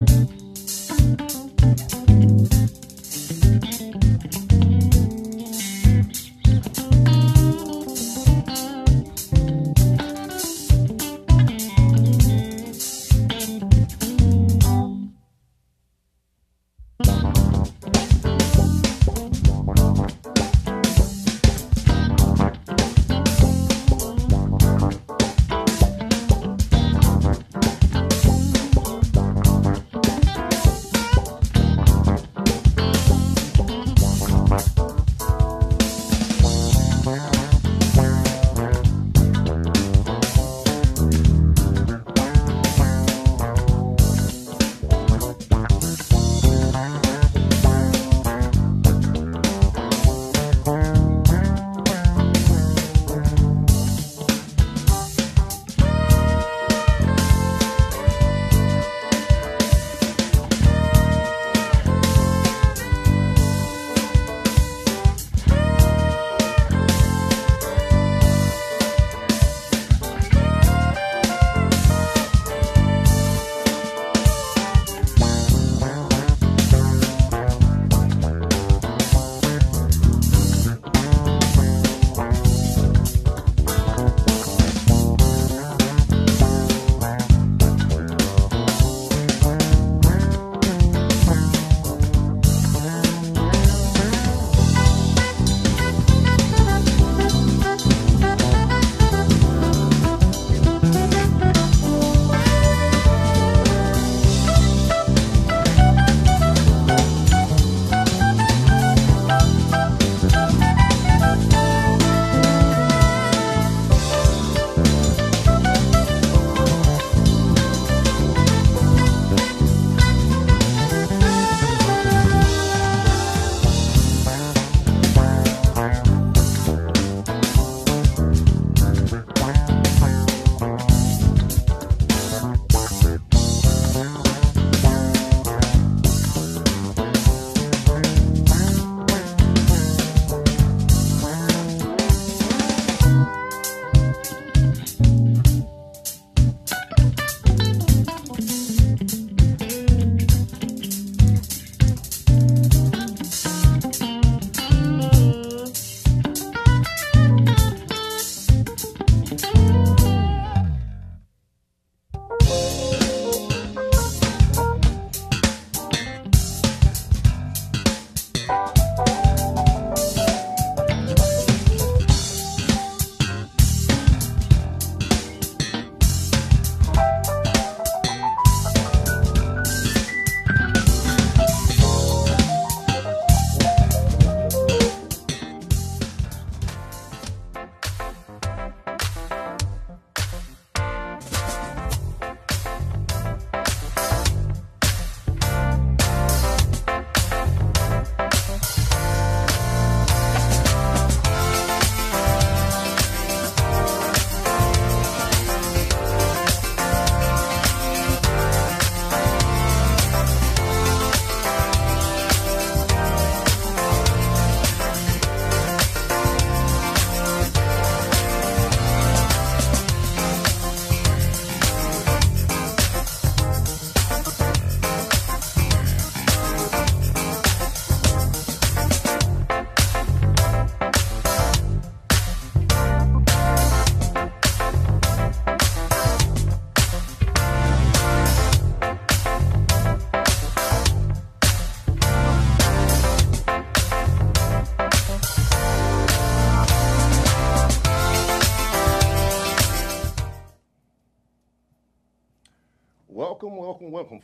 [0.00, 0.47] welcome,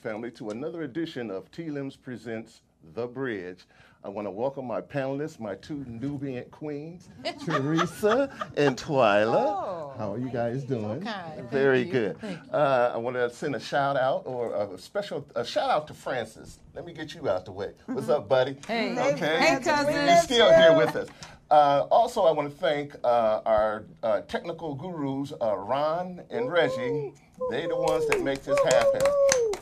[0.04, 2.61] family, to another edition of T-Lims Presents
[2.93, 3.64] The Bridge.
[4.05, 7.08] I want to welcome my panelists, my two Nubian queens,
[7.46, 9.34] Teresa and Twyla.
[9.34, 11.08] Oh, How are you guys doing?
[11.08, 11.43] Okay.
[11.50, 12.19] Very good.
[12.52, 15.94] Uh, I want to send a shout out or a special a shout out to
[15.94, 16.58] Francis.
[16.75, 17.73] Let me get you out the way.
[17.87, 18.58] What's up, buddy?
[18.69, 18.93] Hey.
[19.14, 19.38] Okay.
[19.38, 19.94] Hey, cousin.
[19.94, 21.08] You're still here with us.
[21.50, 27.14] Uh, also, I want to thank uh, our uh, technical gurus, uh, Ron and Reggie.
[27.50, 29.02] They're the ones that make this happen.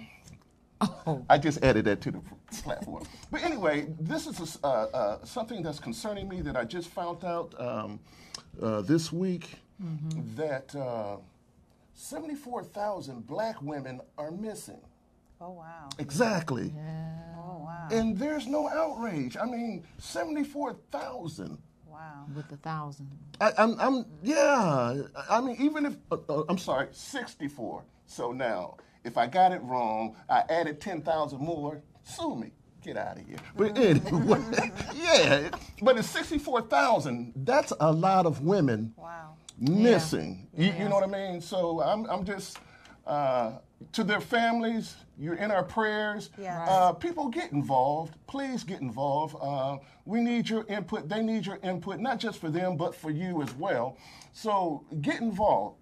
[0.81, 1.25] Oh.
[1.29, 2.21] I just added that to the
[2.63, 3.05] platform.
[3.31, 7.23] But anyway, this is a, uh, uh, something that's concerning me that I just found
[7.23, 7.99] out um,
[8.61, 9.51] uh, this week
[10.35, 11.17] that uh,
[11.93, 14.81] 74,000 black women are missing.
[15.41, 15.89] Oh wow.
[15.99, 16.73] Exactly.
[17.37, 17.87] Oh wow.
[17.91, 19.37] And there's no outrage.
[19.37, 21.57] I mean, 74,000.
[21.95, 22.25] Wow.
[22.35, 23.09] With a thousand.
[23.39, 25.01] I, I'm, I'm, yeah.
[25.29, 27.83] I mean, even if, uh, uh, I'm sorry, 64.
[28.05, 28.75] So now,
[29.05, 32.51] if I got it wrong, I added 10,000 more, sue me.
[32.83, 33.37] Get out of here.
[33.55, 34.41] But anyway,
[34.93, 35.49] yeah,
[35.81, 37.31] but it's 64,000.
[37.37, 39.35] That's a lot of women Wow.
[39.57, 40.47] missing.
[40.55, 41.39] You, you know what I mean?
[41.39, 42.59] So I'm, I'm just,
[43.07, 43.53] uh,
[43.91, 46.29] to their families, you're in our prayers.
[46.37, 46.67] Yes.
[46.69, 48.15] Uh, people get involved.
[48.27, 49.35] Please get involved.
[49.39, 51.07] Uh, we need your input.
[51.07, 53.97] They need your input, not just for them, but for you as well.
[54.33, 55.77] So get involved.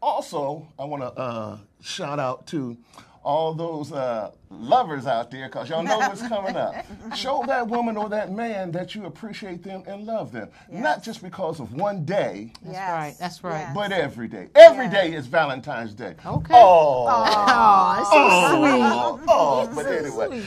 [0.00, 2.76] Also, I want to uh, shout out to
[3.24, 6.74] all those uh, lovers out there, because y'all know what's coming up.
[7.16, 10.48] Show that woman or that man that you appreciate them and love them.
[10.70, 12.90] Not just because of one day, That's Yes.
[12.90, 13.14] right.
[13.18, 13.60] That's right.
[13.60, 13.74] Yes.
[13.74, 14.48] but every day.
[14.54, 14.90] Every Yeah.
[14.90, 16.14] day is Valentine's Day.
[16.26, 16.54] Okay.
[16.54, 17.06] Oh.
[17.08, 18.28] Oh, it's so
[18.58, 18.82] sweet.
[18.82, 20.42] Oh, oh, but anyway.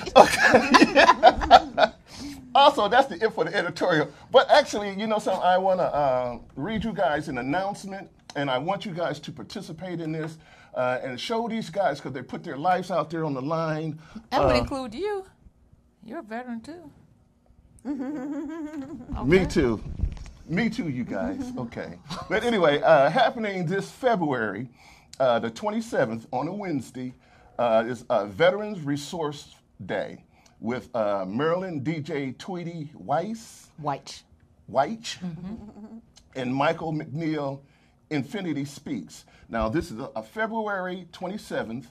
[2.58, 4.10] Also, that's the it for the editorial.
[4.32, 8.50] But actually, you know something, I want to uh, read you guys an announcement, and
[8.50, 10.38] I want you guys to participate in this
[10.76, 14.00] uh, and show these guys because they put their lives out there on the line.
[14.30, 15.26] That would Uh, include you.
[16.04, 16.92] You're a veteran too.
[19.26, 19.82] Me too.
[20.48, 21.52] Me too, you guys.
[21.58, 21.98] Okay.
[22.30, 24.70] But anyway, uh, happening this February,
[25.20, 27.14] uh, the 27th, on a Wednesday,
[27.58, 29.56] uh, is uh, Veterans Resource
[29.86, 30.24] Day
[30.60, 34.24] with uh, Maryland DJ Tweety Weiss, White.
[34.68, 35.18] White,
[36.36, 37.60] and Michael McNeil,
[38.10, 39.26] Infinity Speaks.
[39.50, 41.86] Now, this is a, a February 27th,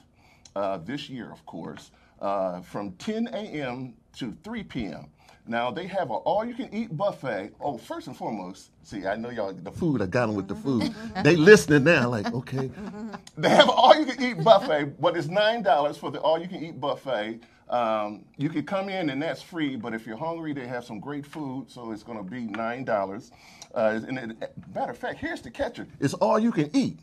[0.55, 1.91] uh, this year, of course,
[2.21, 3.93] uh, from 10 a.m.
[4.17, 5.07] to 3 p.m.
[5.47, 7.51] Now, they have an all you can eat buffet.
[7.61, 10.55] Oh, first and foremost, see, I know y'all, the food, I got them with the
[10.55, 10.93] food.
[11.23, 12.71] they listening now, like, okay.
[13.37, 16.47] They have an all you can eat buffet, but it's $9 for the all you
[16.47, 17.41] can eat buffet.
[17.69, 20.99] Um, you can come in and that's free, but if you're hungry, they have some
[20.99, 23.31] great food, so it's going to be nine dollars.
[23.73, 24.37] Uh, and it,
[24.73, 26.99] matter of fact, here's the catcher: it's all you can eat.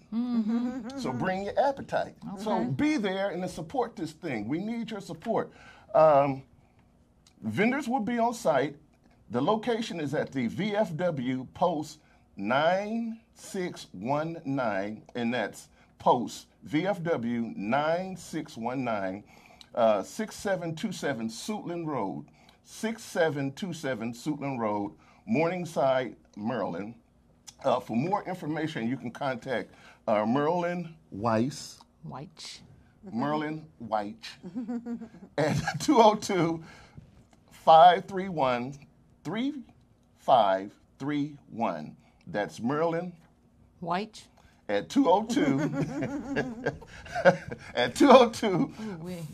[0.97, 2.15] So bring your appetite.
[2.39, 4.47] So be there and support this thing.
[4.49, 5.51] We need your support.
[5.95, 6.43] Um,
[7.43, 8.77] vendors will be on site.
[9.31, 11.99] The location is at the VFW Post
[12.37, 15.69] 9619, and that's
[15.99, 19.25] Post VFW 9619,
[19.75, 22.27] uh, 6727 Suitland Road,
[22.65, 24.93] 6727 Suitland Road,
[25.27, 26.95] Morningside, Maryland.
[27.65, 29.73] Uh, for more information, you can contact
[30.09, 31.79] uh, Merlin Weiss.
[32.03, 32.61] White.
[33.13, 34.29] Merlin White
[35.39, 36.63] at 202
[37.51, 38.75] 531
[39.25, 41.97] 3531.
[42.27, 43.13] That's Merlin
[43.81, 44.27] White.
[44.73, 46.73] At 202
[47.75, 48.73] at 202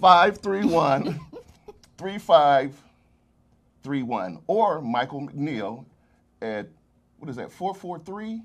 [0.00, 1.20] 531
[1.96, 5.84] 3531 or Michael McNeil
[6.42, 6.66] at
[7.18, 8.42] what is that 443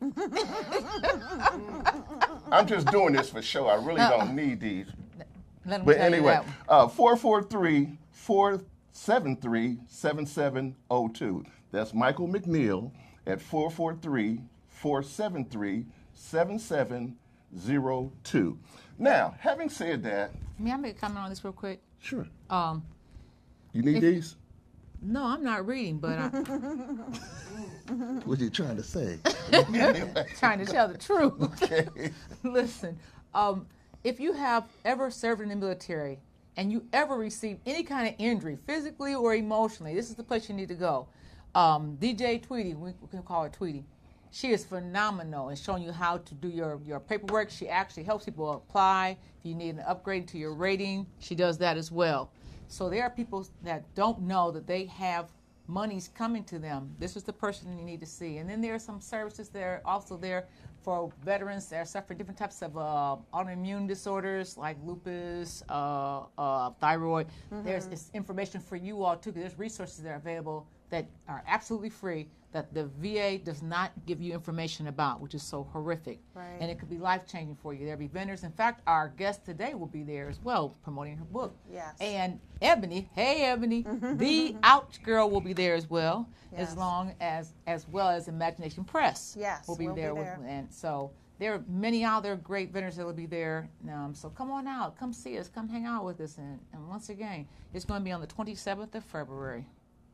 [2.50, 3.68] I'm just doing this for show.
[3.68, 4.88] I really don't need these.
[5.64, 11.44] Let But anyway, uh, 443 473 7702.
[11.70, 12.90] That's Michael McNeil
[13.28, 14.40] at 443
[14.82, 18.58] 473 7702.
[18.98, 21.80] Now, having said that, May I make a comment on this real quick?
[22.00, 22.26] sure.
[22.50, 22.82] Um,
[23.72, 24.34] You need these?
[25.00, 26.32] no, I'm not reading, but I'm
[28.24, 29.20] What are you trying to say?
[30.38, 31.34] trying to tell the truth.
[31.62, 31.86] okay.
[32.42, 32.98] Listen,
[33.34, 33.66] um,
[34.02, 36.18] if you have ever served in the military
[36.56, 40.48] and you ever received any kind of injury, physically or emotionally, this is the place
[40.48, 41.06] you need to go.
[41.54, 43.84] Um, DJ Tweety, we we can call her Tweety.
[44.34, 47.50] She is phenomenal in showing you how to do your, your paperwork.
[47.50, 49.18] She actually helps people apply.
[49.38, 52.32] If you need an upgrade to your rating, she does that as well.
[52.66, 55.28] So there are people that don't know that they have
[55.66, 56.96] monies coming to them.
[56.98, 58.38] This is the person you need to see.
[58.38, 60.46] And then there are some services that are also there
[60.82, 67.26] for veterans that suffer different types of uh, autoimmune disorders like lupus, uh, uh, thyroid.
[67.50, 69.30] There's information for you all too.
[69.30, 74.20] There's resources that are available that are absolutely free that the VA does not give
[74.20, 76.18] you information about, which is so horrific.
[76.34, 76.58] Right.
[76.60, 77.86] And it could be life changing for you.
[77.86, 78.44] There'll be vendors.
[78.44, 81.56] In fact, our guest today will be there as well, promoting her book.
[81.72, 81.94] Yes.
[81.98, 86.72] And Ebony, hey Ebony, the Ouch Girl will be there as well, Yes.
[86.72, 89.34] as long as as well as Imagination Press.
[89.40, 90.14] Yes, will be we'll be there.
[90.14, 90.36] there.
[90.38, 93.66] With, and so there are many other great vendors that will be there.
[93.90, 96.36] Um, so come on out, come see us, come hang out with us.
[96.36, 99.64] And, and once again, it's going to be on the 27th of February.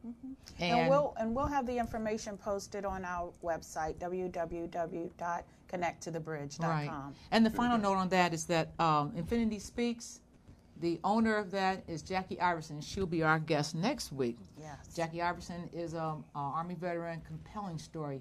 [0.08, 0.62] Mm-hmm.
[0.62, 6.68] And, we'll and we'll have the information posted on our website www.connecttothebridge.com.
[6.68, 6.90] Right.
[7.30, 10.20] And the final note on that is that um, Infinity Speaks,
[10.80, 12.80] the owner of that is Jackie Iverson.
[12.80, 14.36] She'll be our guest next week.
[14.60, 14.94] Yes.
[14.94, 18.20] Jackie Iverson is an um, uh, Army veteran, compelling story.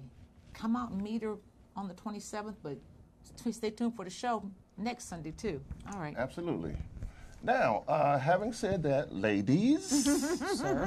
[0.54, 1.36] Come out and meet her
[1.76, 2.76] on the 27th, but
[3.50, 5.60] stay tuned for the show next Sunday, too.
[5.92, 6.14] All right.
[6.16, 6.74] Absolutely.
[7.40, 9.84] Now, uh, having said that, ladies,
[10.58, 10.86] sir,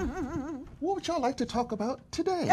[0.79, 2.45] what would y'all like to talk about today?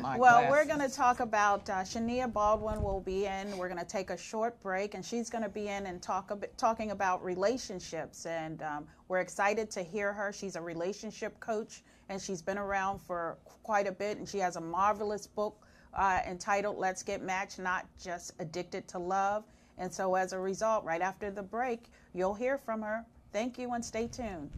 [0.00, 3.54] My Well, we're going to talk about uh, Shania Baldwin will be in.
[3.58, 6.30] We're going to take a short break, and she's going to be in and talk
[6.30, 8.24] a bit, talking about relationships.
[8.24, 10.32] And um, we're excited to hear her.
[10.32, 14.16] She's a relationship coach, and she's been around for quite a bit.
[14.16, 18.98] And she has a marvelous book uh, entitled "Let's Get Matched: Not Just Addicted to
[18.98, 19.44] Love."
[19.78, 23.04] And so, as a result, right after the break, you'll hear from her.
[23.32, 24.50] Thank you, and stay tuned.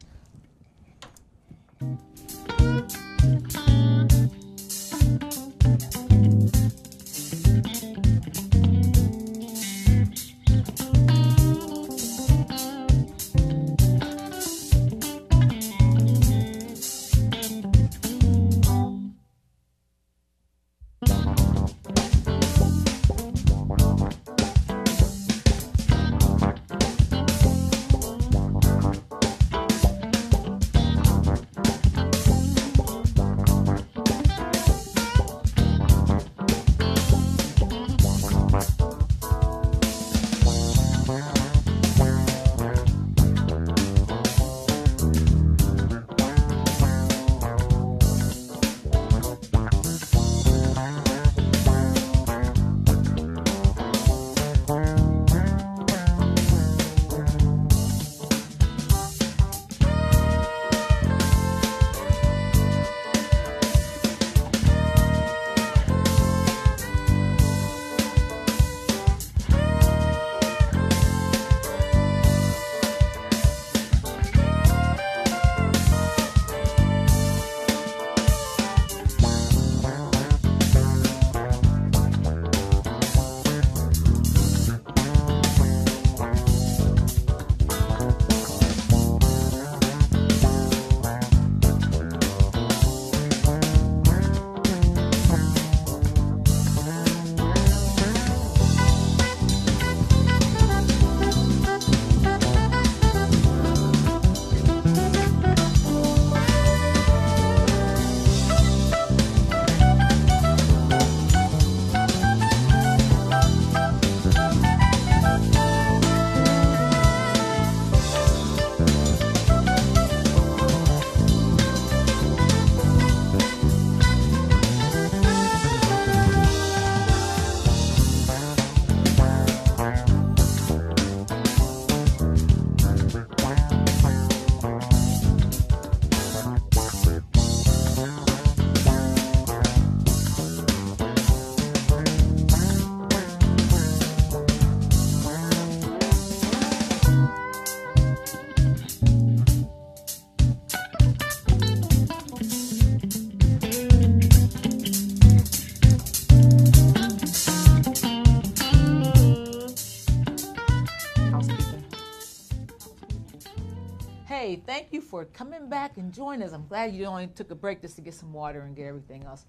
[164.79, 166.53] Thank you for coming back and joining us.
[166.53, 169.25] I'm glad you only took a break just to get some water and get everything
[169.25, 169.45] else.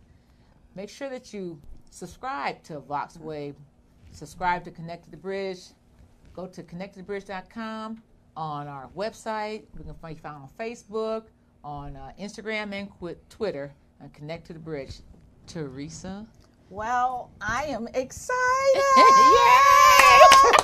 [0.73, 3.53] Make sure that you subscribe to VoxWave,
[4.11, 5.59] subscribe to Connect to the Bridge.
[6.33, 8.01] Go to connecttothebridge.com
[8.35, 9.65] on our website.
[9.77, 11.25] We can find you found on Facebook,
[11.63, 12.89] on uh, Instagram, and
[13.29, 13.71] Twitter.
[14.01, 14.95] And Connect to the Bridge.
[15.45, 16.25] Teresa.
[16.71, 18.83] Well, I am excited.
[18.97, 20.55] Yay!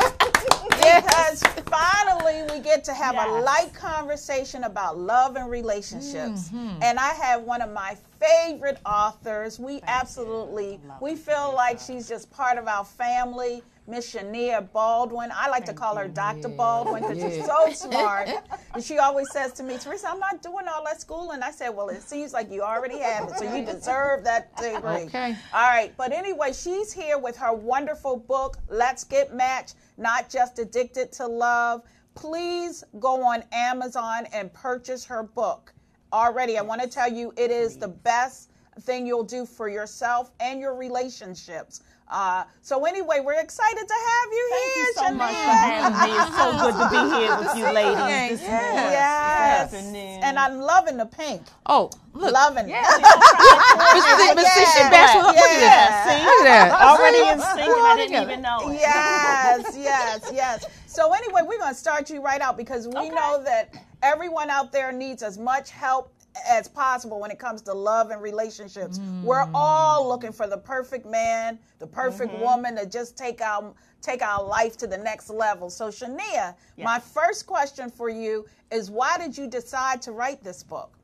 [0.70, 6.52] Because finally we get to have a light conversation about love and relationships.
[6.82, 9.60] And I have one of my favorite authors.
[9.60, 15.32] We absolutely we feel like she's just part of our family Miss Shania Baldwin.
[15.34, 16.50] I like to call her Dr.
[16.50, 18.30] Baldwin because she's so smart.
[18.74, 21.32] and she always says to me, Teresa, I'm not doing all that school.
[21.32, 24.56] And I said, Well, it seems like you already have it, so you deserve that
[24.58, 24.76] degree.
[25.06, 25.36] Okay.
[25.54, 25.94] All right.
[25.98, 31.28] But anyway, she's here with her wonderful book, Let's Get Matched, Not Just Addicted to
[31.28, 31.82] Love.
[32.16, 35.74] Please go on Amazon and purchase her book.
[36.12, 38.50] Already, I want to tell you, it is the best
[38.82, 41.82] thing you'll do for yourself and your relationships.
[42.08, 45.98] Uh, so anyway, we're excited to have you Thank here, you so much for having
[46.06, 46.16] me.
[46.16, 48.62] It's so good to be here with you ladies this Yes.
[48.62, 48.92] morning.
[48.92, 49.72] Yes.
[49.72, 50.24] This.
[50.24, 51.42] And I'm loving the pink.
[51.66, 52.32] Oh, look.
[52.32, 53.02] Loving yeah, it.
[53.02, 54.90] But see, but see, she Yeah.
[55.18, 56.06] Look at that.
[56.06, 56.26] See?
[56.26, 56.82] Look at that.
[56.82, 57.30] already See?
[57.30, 58.80] in sync, and I didn't even know it.
[58.80, 60.66] yes, yes, yes.
[60.86, 63.10] So anyway, we're going to start you right out because we Okay.
[63.10, 66.15] know that everyone out there needs as much help
[66.48, 69.00] as possible when it comes to love and relationships.
[69.22, 72.42] We're all looking for the perfect man, the perfect Mm-hmm.
[72.42, 75.70] woman to just take our take our life to the next level.
[75.70, 80.64] So Shania, my first question for you is why did you decide to write this
[80.64, 80.98] book?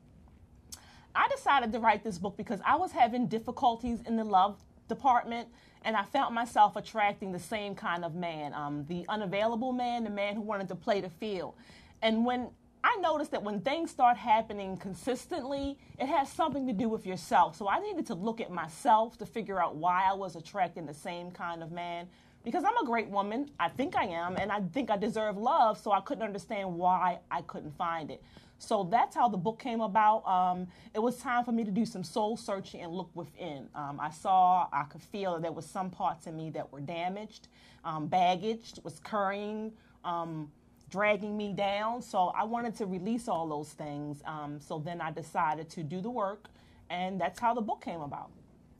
[1.14, 4.58] I decided to write this book because I was having difficulties in the love
[4.88, 5.48] department,
[5.84, 10.10] and I found myself attracting the same kind of man um, the unavailable man, the
[10.10, 11.54] man who wanted to play the field.
[12.02, 12.48] And when
[12.84, 17.56] I noticed that when things start happening consistently, it has something to do with yourself.
[17.56, 20.94] So I needed to look at myself to figure out why I was attracting the
[20.94, 22.08] same kind of man.
[22.44, 25.78] Because I'm a great woman, I think I am, and I think I deserve love,
[25.78, 28.20] so I couldn't understand why I couldn't find it.
[28.58, 30.26] So that's how the book came about.
[30.26, 33.68] Um, it was time for me to do some soul searching and look within.
[33.76, 36.80] Um, I saw, I could feel that there was some parts in me that were
[36.80, 37.46] damaged,
[37.84, 39.72] um, baggage was carrying,
[40.04, 40.50] um,
[40.96, 42.02] dragging me down.
[42.02, 44.22] So I wanted to release all those things.
[44.26, 46.48] Um, so then I decided to do the work,
[46.90, 48.30] and that's how the book came about.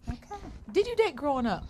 [0.08, 0.40] Okay.
[0.70, 1.64] Did you date growing up?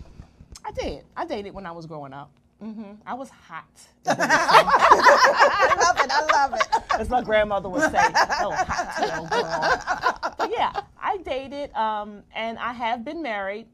[0.64, 1.04] I did.
[1.16, 2.30] I dated when I was growing up.
[2.60, 3.64] hmm I was hot,
[4.06, 6.10] I love it.
[6.10, 7.00] I love it.
[7.00, 7.98] as my grandmother would say.
[8.40, 10.34] Oh, hot girl.
[10.38, 13.66] But yeah, I dated, um, and I have been married,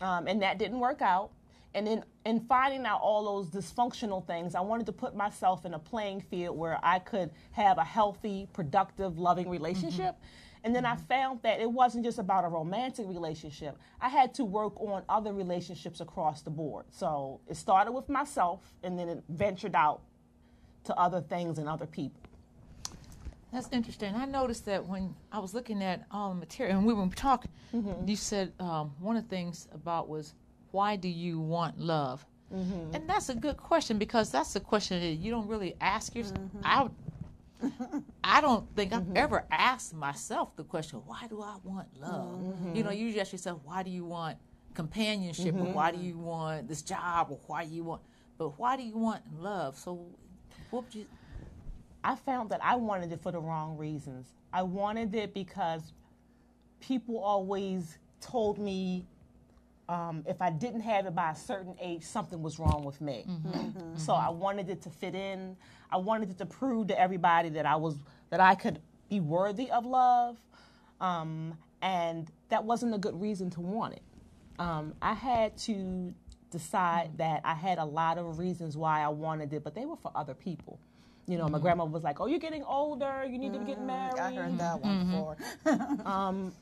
[0.00, 1.30] um, and that didn't work out.
[1.74, 5.74] And in, in finding out all those dysfunctional things, I wanted to put myself in
[5.74, 10.16] a playing field where I could have a healthy, productive, loving relationship.
[10.64, 13.76] And then I found that it wasn't just about a romantic relationship.
[14.00, 16.86] I had to work on other relationships across the board.
[16.90, 20.00] So it started with myself, and then it ventured out
[20.84, 22.20] to other things and other people.
[23.52, 24.14] That's interesting.
[24.14, 27.50] I noticed that when I was looking at all the material and we were talking,
[28.06, 30.34] you said um, one of the things about was
[30.70, 32.24] why do you want love?
[32.54, 32.94] Mm-hmm.
[32.94, 36.38] And that's a good question because that's a question that you don't really ask yourself.
[36.38, 36.60] Mm-hmm.
[36.64, 36.88] I,
[38.24, 39.16] I don't think I've mm-hmm.
[39.16, 42.54] ever asked myself the question, why do I want love?
[42.74, 44.38] You know, you usually ask yourself, why do you want
[44.74, 48.00] companionship or why do you want this job or why do you want,
[48.38, 49.76] but why do you want love?
[49.76, 50.06] So
[50.70, 51.06] what would you,
[52.04, 54.28] I found that I wanted it for the wrong reasons.
[54.52, 55.92] I wanted it because
[56.80, 59.04] people always told me
[59.88, 63.24] um, if I didn't have it by a certain age, something was wrong with me.
[63.28, 63.48] Mm-hmm.
[63.48, 63.78] Mm-hmm.
[63.78, 63.98] Mm-hmm.
[63.98, 65.56] So I wanted it to fit in.
[65.90, 67.96] I wanted it to prove to everybody that I was
[68.30, 70.36] that I could be worthy of love,
[71.00, 74.02] um, and that wasn't a good reason to want it.
[74.58, 76.12] Um, I had to
[76.50, 79.96] decide that I had a lot of reasons why I wanted it, but they were
[79.96, 80.78] for other people.
[81.26, 83.24] You know, my grandma was like, "Oh, you're getting older.
[83.26, 85.36] You need to get married." I heard that one before.
[86.06, 86.52] Um,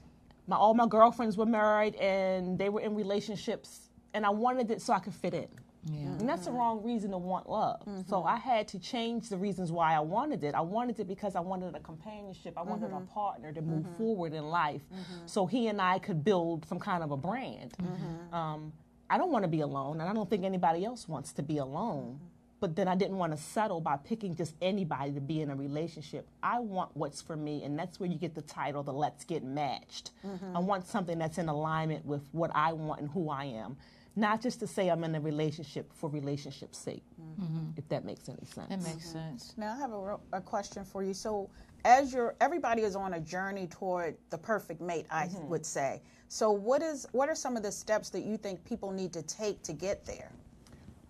[0.46, 4.80] my all my girlfriends were married and they were in relationships and I wanted it
[4.80, 5.48] so I could fit in.
[5.88, 6.00] Yeah.
[6.18, 7.80] And that's the wrong reason to want love.
[8.08, 8.28] So mm-hmm.
[8.28, 10.54] I had to change the reasons why I wanted it.
[10.54, 12.54] I wanted it because I wanted a companionship.
[12.56, 13.12] I wanted a mm-hmm.
[13.12, 13.96] partner to move mm-hmm.
[13.96, 14.82] forward in life
[15.26, 17.74] so he and I could build some kind of a brand.
[18.32, 18.72] Um,
[19.08, 21.58] I don't want to be alone, and I don't think anybody else wants to be
[21.58, 22.18] alone.
[22.58, 25.54] But then I didn't want to settle by picking just anybody to be in a
[25.54, 26.26] relationship.
[26.42, 29.44] I want what's for me, and that's where you get the title, the Let's Get
[29.44, 30.12] Matched.
[30.24, 30.56] Mm-hmm.
[30.56, 33.76] I want something that's in alignment with what I want and who I am.
[34.18, 37.72] Not just to say I'm in a relationship for relationship's sake, mm-hmm.
[37.76, 38.68] if that makes any sense.
[38.70, 39.52] that makes sense.
[39.58, 41.12] Now I have a, real- a question for you.
[41.12, 41.50] So,
[41.84, 45.46] as you're, everybody is on a journey toward the perfect mate, I mm-hmm.
[45.48, 46.00] would say.
[46.28, 49.22] So, what is, what are some of the steps that you think people need to
[49.22, 50.32] take to get there?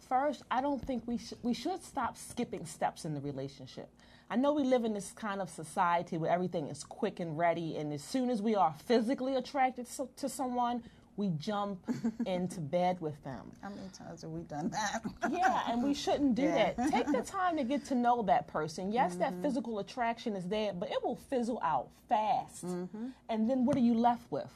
[0.08, 3.88] First, I don't think we should we should stop skipping steps in the relationship.
[4.28, 7.76] I know we live in this kind of society where everything is quick and ready,
[7.76, 10.82] and as soon as we are physically attracted so, to someone,
[11.16, 11.78] we jump
[12.26, 13.52] into bed with them.
[13.62, 15.02] How many times have we done that?
[15.30, 16.72] Yeah, and we shouldn't do Yeah.
[16.72, 16.90] that.
[16.90, 18.92] Take the time to get to know that person.
[18.92, 19.42] Yes, that mm-hmm.
[19.42, 22.66] physical attraction is there, but it will fizzle out fast.
[22.66, 23.08] Mm-hmm.
[23.28, 24.50] And then what are you left with?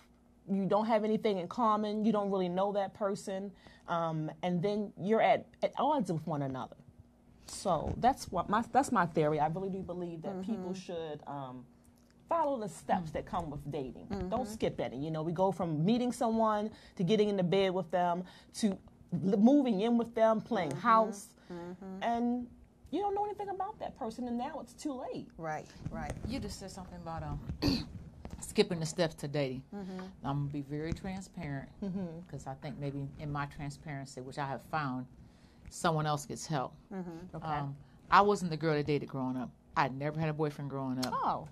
[0.50, 2.04] You don't have anything in common.
[2.04, 3.52] You don't really know that person,
[3.88, 6.76] um, and then you're at, at odds with one another.
[7.46, 9.40] So that's what my that's my theory.
[9.40, 11.64] I really do believe that people should um,
[12.28, 14.06] follow the steps that come with dating.
[14.28, 14.98] Don't skip any.
[15.04, 18.22] You know, we go from meeting someone to getting into bed with them
[18.54, 21.28] to l- moving in with them, playing house,
[22.02, 22.46] and
[22.92, 25.26] you don't know anything about that person, and now it's too late.
[25.36, 26.12] Right, right.
[26.28, 27.40] You just said something about um,
[28.60, 29.62] skipping the steps to dating.
[29.74, 30.00] Mm-hmm.
[30.24, 32.20] I'm gonna be very transparent mm-hmm.
[32.26, 35.06] because I think maybe in my transparency, which I have found,
[35.70, 36.74] someone else gets help.
[36.92, 37.36] Mm-hmm.
[37.36, 37.46] Okay.
[37.46, 37.74] Um,
[38.10, 39.50] I wasn't the girl that dated growing up.
[39.76, 41.12] I never had a boyfriend growing up.
[41.14, 41.48] oh,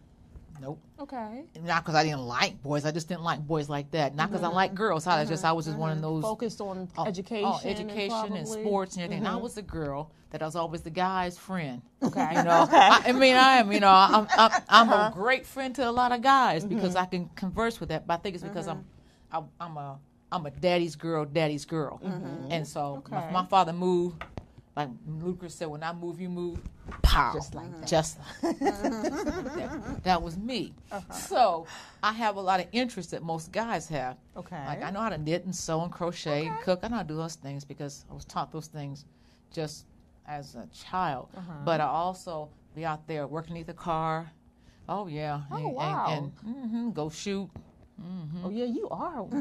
[0.60, 0.80] Nope.
[1.00, 1.44] okay.
[1.62, 2.84] Not because I didn't like boys.
[2.84, 4.14] I just didn't like boys like that.
[4.14, 4.78] Not because I like mm-hmm.
[4.78, 5.06] girls.
[5.06, 5.80] I just I was just mm-hmm.
[5.80, 9.18] one of those Focused on oh, oh education, oh, education and, probably- sports and everything.
[9.24, 9.42] And I mm-hmm.
[9.42, 11.82] was the girl that I was always the guy's friend.
[12.02, 12.28] Okay.
[12.34, 13.72] You know, I, I mean, I am.
[13.72, 15.10] You know, I'm I'm, I'm a uh-huh.
[15.14, 18.06] great friend to a lot of guys because I can converse with that.
[18.06, 18.84] But I think it's because I'm
[19.32, 19.98] I, I'm a
[20.30, 22.00] I'm a daddy's girl, daddy's girl,
[22.50, 24.22] and so my, my father moved.
[24.78, 26.60] Like Ludacris said, when I move, you move.
[27.02, 27.32] Pow.
[27.34, 27.86] Just like that.
[27.88, 30.04] Just like that.
[30.04, 30.72] That was me.
[31.12, 31.66] So
[32.00, 34.16] I have a lot of interest that most guys have.
[34.36, 34.64] Okay.
[34.66, 36.78] Like I know how to knit and sew and crochet and cook.
[36.84, 39.04] I know how to do those things because I was taught those things
[39.52, 39.86] just
[40.26, 41.28] as a child.
[41.36, 41.52] Uh-huh.
[41.64, 44.30] But I also be out there working in the car.
[44.88, 45.40] Oh yeah.
[45.50, 46.06] Oh, and, and- wow.
[46.08, 46.32] And,
[46.92, 47.50] mhm, go shoot
[48.44, 49.26] Oh yeah, you are.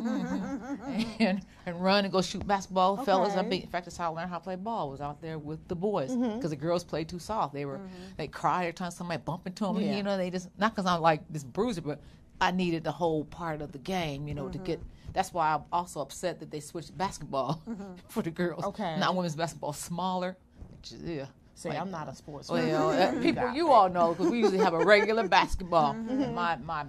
[1.20, 2.98] and, and run and go shoot basketball.
[2.98, 3.50] Fellas, I Okay.
[3.50, 3.64] beat.
[3.64, 4.90] In fact, that's how I learned how to play ball.
[4.90, 6.50] Was out there with the boys because Mm-hmm.
[6.50, 7.54] the girls played too soft.
[7.54, 7.80] They were
[8.18, 9.80] they cried every time somebody bumped into them.
[9.80, 9.98] Yeah.
[9.98, 12.00] You know, they just not because I'm like this bruiser, but
[12.42, 14.28] I needed the whole part of the game.
[14.28, 14.80] You know, to get.
[14.80, 14.90] Mm-hmm.
[15.14, 17.62] That's why I'm also upset that they switched basketball
[18.10, 18.64] for the girls.
[18.66, 18.98] Okay.
[19.00, 20.36] Now women's basketball smaller.
[20.84, 21.26] Is, yeah.
[21.56, 22.50] See, Like, I'm not a sports.
[22.52, 25.96] well, uh, people, you all know because we usually have a regular basketball.
[25.96, 26.36] Mm-hmm.
[26.36, 26.86] My my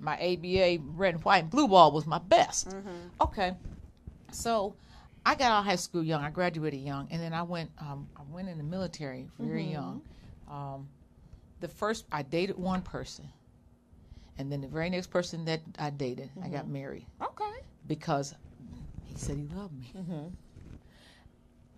[0.00, 2.68] my ABA red and white and blue ball was my best.
[2.68, 2.88] Mm-hmm.
[3.20, 3.54] Okay,
[4.32, 4.74] so
[5.26, 6.22] I got out of high school young.
[6.24, 9.72] I graduated young, and then I went um, I went in the military very Mm-hmm.
[9.72, 10.02] young.
[10.50, 10.88] Um,
[11.60, 13.28] the first I dated one person,
[14.38, 17.60] and then the very next person that I dated, I got married Okay.
[17.86, 18.34] because
[19.04, 19.92] he said he loved me.
[19.96, 20.26] Mm-hmm.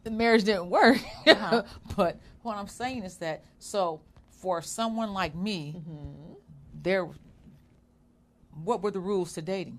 [0.05, 1.63] The marriage didn't work, Uh-huh.
[1.97, 6.33] but what I'm saying is that so for someone like me, Mm-hmm.
[6.83, 7.09] there,
[8.65, 9.79] what were the rules to dating?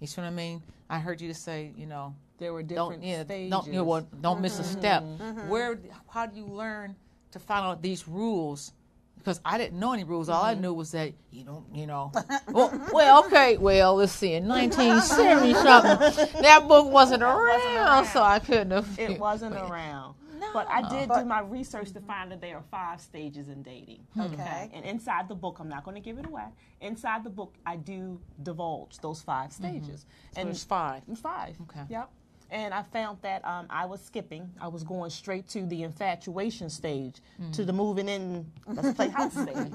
[0.00, 0.62] You see what I mean?
[0.88, 3.50] I heard you to say, you know, There were don't different yeah, stages.
[3.50, 5.02] don't you know, well, don't miss a step.
[5.02, 5.48] Mm-hmm.
[5.48, 5.78] Where,
[6.08, 6.96] how do you learn
[7.32, 8.72] to find out these rules?
[9.18, 10.30] Because I didn't know any rules.
[10.30, 10.62] All I Mm-hmm.
[10.62, 12.10] knew was that you don't, you know.
[12.50, 13.58] well, well, okay.
[13.58, 14.32] Well, let's see.
[14.32, 18.98] In 1970 something, that book wasn't around, so I couldn't have.
[18.98, 20.14] It wasn't around.
[20.52, 24.06] But I did do my research to find that there are five stages in dating.
[24.14, 24.22] Hmm.
[24.22, 24.70] Okay.
[24.72, 26.46] And inside the book, I'm not going to give it away.
[26.80, 29.62] Inside the book, I do divulge those 5 mm-hmm.
[29.62, 30.06] stages.
[30.34, 31.02] So and there's five.
[31.22, 31.56] Five.
[31.62, 31.82] Okay.
[31.88, 32.10] Yep.
[32.52, 34.50] And I found that um, I was skipping.
[34.60, 37.52] I was going straight to the infatuation stage, mm-hmm.
[37.52, 39.72] to the moving in, let's play house stage.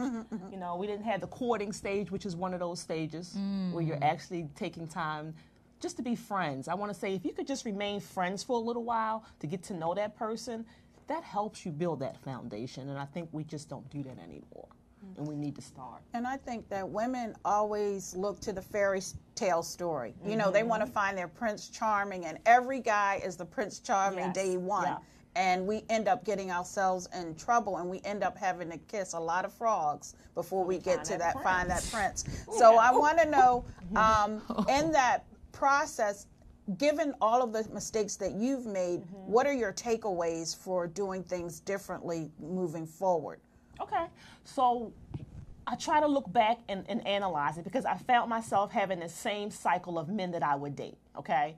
[0.51, 3.71] You know, we didn't have the courting stage, which is one of those stages mm.
[3.71, 5.33] where you're actually taking time
[5.81, 6.67] just to be friends.
[6.67, 9.47] I want to say if you could just remain friends for a little while to
[9.47, 10.65] get to know that person,
[11.07, 12.89] that helps you build that foundation.
[12.89, 14.67] And I think we just don't do that anymore.
[15.17, 16.01] And we need to start.
[16.15, 19.01] And I think that women always look to the fairy
[19.35, 20.15] tale story.
[20.25, 20.89] You know, they want Mm-hmm.
[20.89, 24.33] to find their prince charming, and every guy is the prince charming Yes.
[24.35, 24.85] day one.
[24.87, 24.97] Yeah.
[25.35, 29.13] And we end up getting ourselves in trouble, and we end up having to kiss
[29.13, 32.23] a lot of frogs before we get to that that find that prince.
[32.23, 32.45] prince.
[32.57, 33.63] So I want to know,
[33.95, 36.27] um, in that process,
[36.77, 39.31] given all of the mistakes that you've made, Mm-hmm.
[39.31, 43.39] what are your takeaways for doing things differently moving forward?
[43.81, 44.05] Okay.
[44.43, 44.93] So
[45.67, 49.09] I try to look back and, and analyze it because I found myself having the
[49.09, 50.97] same cycle of men that I would date.
[51.17, 51.55] Okay.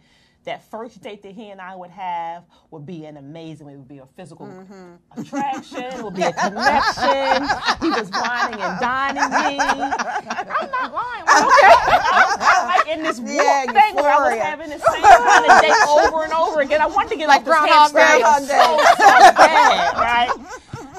[0.47, 3.87] That first date that he and I would have would be an amazing, it would
[3.89, 5.19] be a physical mm-hmm.
[5.19, 7.43] attraction, it would be a connection.
[7.81, 9.59] he was wining and dining me.
[9.59, 11.23] I'm not lying.
[11.27, 11.67] Okay.
[12.07, 15.03] I was kind of like in this Yeah, thing where I was having the same
[15.03, 16.79] kind of date over and over again.
[16.79, 18.55] I wanted to get Like off this Groundhog hamster Day.
[18.55, 20.31] so, so bad, right?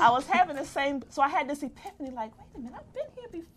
[0.00, 2.92] I was having the same, so I had this epiphany like, wait a minute, I've
[2.94, 3.54] been here before.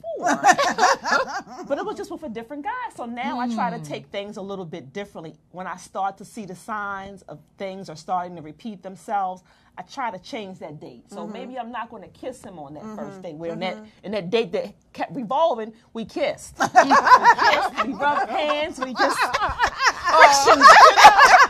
[1.68, 2.90] but it was just with a different guy.
[2.96, 3.84] So now I try to hmm.
[3.84, 5.36] take things a little bit differently.
[5.52, 9.44] When I start to see the signs of things are starting to repeat themselves,
[9.78, 11.10] I try to change that date.
[11.10, 11.34] So mm-hmm.
[11.34, 13.22] maybe I'm not going to kiss him on that first mm-hmm.
[13.22, 13.36] date.
[13.36, 13.86] Where in that mm-hmm.
[14.04, 16.58] in that date that kept revolving, we kissed.
[16.60, 19.18] we kissed, we rubbed hands, we just.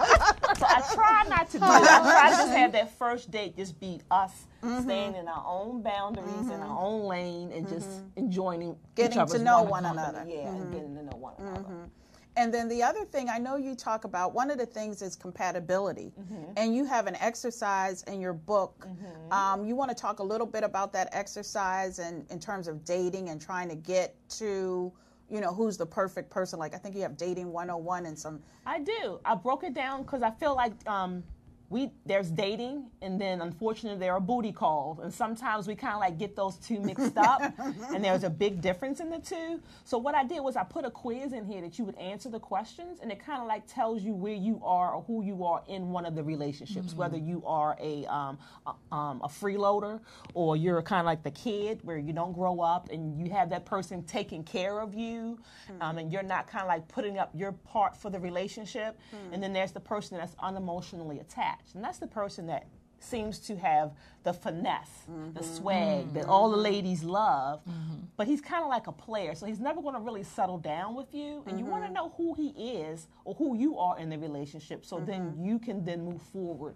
[0.77, 1.69] I try not to do it.
[1.69, 4.83] I try to just have that first date just be us mm-hmm.
[4.83, 6.77] staying in our own boundaries in our mm-hmm.
[6.77, 8.19] own lane and just mm-hmm.
[8.19, 10.07] enjoying Getting to know one company.
[10.07, 10.25] another.
[10.29, 11.89] Yeah, and getting to know one another.
[12.37, 15.17] And then the other thing I know you talk about, one of the things is
[15.17, 16.13] compatibility.
[16.55, 18.87] And you have an exercise in your book.
[19.31, 22.85] Um, you want to talk a little bit about that exercise and in terms of
[22.85, 24.93] dating and trying to get to,
[25.31, 26.59] you know, who's the perfect person.
[26.59, 28.41] Like I think you have dating 101 and some.
[28.65, 29.19] I do.
[29.23, 31.23] I broke it down because I feel like um,
[31.71, 36.01] we there's dating, and then unfortunately there are booty calls, and sometimes we kind of
[36.01, 37.41] like get those two mixed up,
[37.93, 39.61] and there's a big difference in the two.
[39.85, 42.29] So what I did was I put a quiz in here that you would answer
[42.29, 45.45] the questions, and it kind of like tells you where you are or who you
[45.45, 50.01] are in one of the relationships, whether you are a um, a, um, a freeloader
[50.33, 53.49] or you're kind of like the kid where you don't grow up and you have
[53.49, 55.39] that person taking care of you,
[55.79, 58.99] um, and you're not kind of like putting up your part for the relationship,
[59.31, 62.67] and then there's the person that's unemotionally attached, and that's the person that
[62.99, 63.91] seems to have
[64.23, 65.55] the finesse, the mm-hmm.
[65.55, 66.29] swag that mm-hmm.
[66.29, 67.95] all the ladies love, mm-hmm.
[68.15, 70.93] but he's kind of like a player, so he's never going to really settle down
[70.93, 74.09] with you, and you want to know who he is or who you are in
[74.09, 76.75] the relationship, so then you can then move forward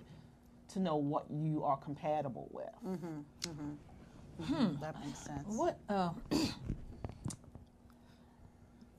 [0.68, 2.98] to know what you are compatible with.
[4.48, 4.76] Hmm.
[4.82, 5.46] That makes sense.
[5.48, 5.78] What?
[5.88, 6.10] Uh,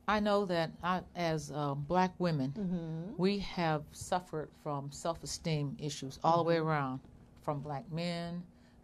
[0.08, 3.12] I know that I, as uh, black women, Mm-hmm.
[3.16, 6.68] we have suffered from self-esteem issues all the way Mm-hmm.
[6.68, 7.00] around,
[7.42, 8.42] from black men,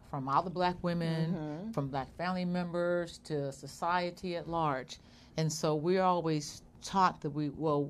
[0.09, 1.71] from other black women, Mm-hmm.
[1.71, 4.99] from black family members to society at large,
[5.37, 7.89] and so we're always taught that we well,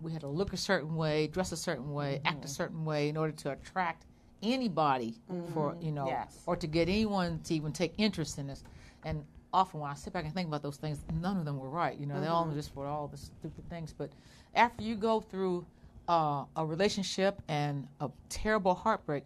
[0.00, 2.52] we had to look a certain way, dress a certain way, act a Mm-hmm.
[2.54, 4.06] certain way in order to attract
[4.42, 5.16] anybody
[5.52, 6.42] for you know Yes.
[6.46, 8.62] or to get anyone to even take interest in us.
[9.04, 11.68] And often when I sit back and think about those things, none of them were
[11.68, 11.98] right.
[11.98, 12.56] You know, they all mm-hmm.
[12.56, 13.92] just were all the stupid things.
[13.96, 14.10] But
[14.54, 15.66] after you go through
[16.08, 19.24] uh, a relationship and a terrible heartbreak,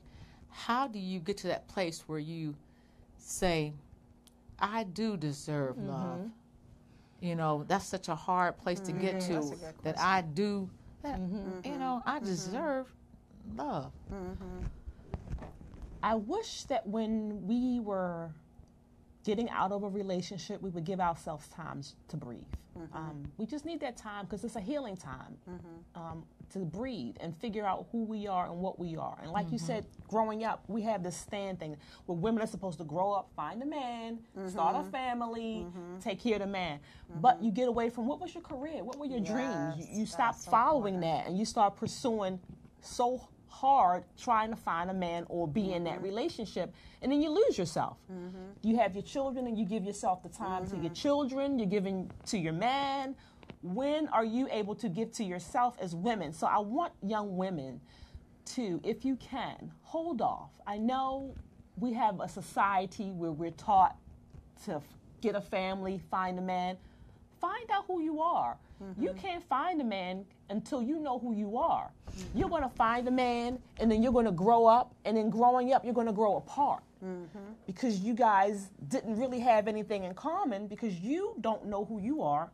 [0.50, 2.54] how do you get to that place where you
[3.18, 3.72] say,
[4.58, 5.88] I do deserve mm-hmm.
[5.88, 6.30] love?
[7.20, 9.26] You know, that's such a hard place to get mm-hmm.
[9.28, 10.68] to That's a good that I do,
[11.02, 11.18] that,
[11.64, 12.86] you know, I deserve
[13.56, 13.92] love.
[16.02, 18.30] I wish that when we were
[19.24, 22.42] getting out of a relationship, we would give ourselves time to breathe.
[22.92, 25.36] Um, we just need that time because it's a healing time
[25.94, 29.16] um, to breathe and figure out who we are and what we are.
[29.22, 32.78] And like you said, growing up, we have this stand thing where women are supposed
[32.78, 35.66] to grow up, find a man, start a family,
[36.02, 36.80] take care of the man.
[37.20, 38.82] But you get away from what was your career?
[38.82, 39.76] What were your dreams?
[39.78, 42.40] You, you stop that's so following that and you start pursuing
[42.80, 46.04] so hard trying to find a man or be in that mm-hmm.
[46.04, 47.98] relationship and then you lose yourself.
[48.12, 48.36] Mm-hmm.
[48.62, 50.94] You have your children and you give yourself the time to your mm-hmm.
[50.94, 51.58] children.
[51.58, 53.14] You're giving to your man.
[53.62, 56.32] When are you able to give to yourself as women?
[56.32, 57.80] So i want young women
[58.54, 60.50] to if you can hold off.
[60.66, 61.34] I know
[61.78, 63.96] we have a society where we're taught
[64.64, 64.80] to
[65.20, 66.76] get a family find a man.
[67.40, 68.56] Find out who you are.
[68.98, 71.90] You can't find a man until you know who you are.
[72.34, 75.30] You're going to find a man, and then you're going to grow up, and then
[75.30, 76.82] growing up, you're going to grow apart
[77.66, 82.22] because you guys didn't really have anything in common because you don't know who you
[82.22, 82.50] are,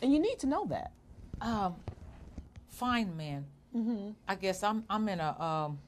[0.00, 0.92] and you need to know that.
[1.40, 1.74] um,
[2.68, 3.44] find man.
[3.76, 4.10] Mm-hmm.
[4.28, 5.78] I guess I'm I'm in a um,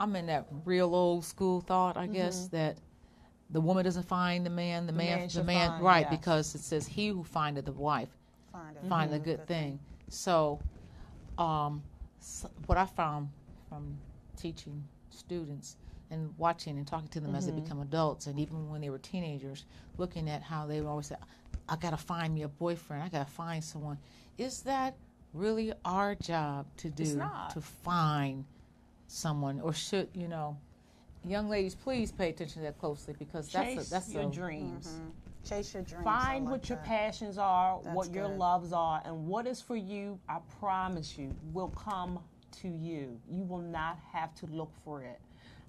[0.00, 1.96] I'm in that real old school thought.
[1.96, 2.78] I guess that
[3.52, 6.06] the woman doesn't find the man, the, man, man the man, find, right?
[6.10, 6.18] yes.
[6.18, 8.08] Because it says he who findeth the wife
[8.50, 8.88] Find it.
[8.88, 9.78] find a good thing.
[10.08, 10.60] So,
[11.38, 11.82] um,
[12.20, 13.28] s what I found
[13.68, 13.96] from
[14.36, 15.76] teaching students
[16.10, 18.98] and watching and talking to them as they become adults, and even when they were
[18.98, 19.64] teenagers,
[19.96, 21.16] looking at how they would always say,
[21.68, 23.02] "I got to find me a boyfriend.
[23.02, 23.98] I got to find someone."
[24.36, 24.94] Is that
[25.32, 27.50] really our job to do not.
[27.50, 28.44] to find
[29.06, 30.56] someone, or should you know?
[31.24, 34.30] Young ladies, please pay attention to that closely because that's Chase a, that's your a,
[34.30, 34.88] dreams.
[34.88, 35.08] Mm-hmm.
[35.48, 36.04] Chase your dreams.
[36.04, 38.38] Find like what your passions are, That's what your good.
[38.38, 42.18] loves are, and what is for you, I promise you, will come
[42.62, 43.20] to you.
[43.30, 45.20] You will not have to look for it.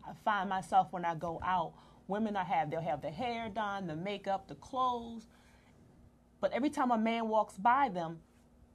[0.08, 1.74] I find myself when I go out,
[2.08, 5.28] women I have, they'll have the hair done, the makeup, the clothes.
[6.42, 8.20] But every time a man walks by them,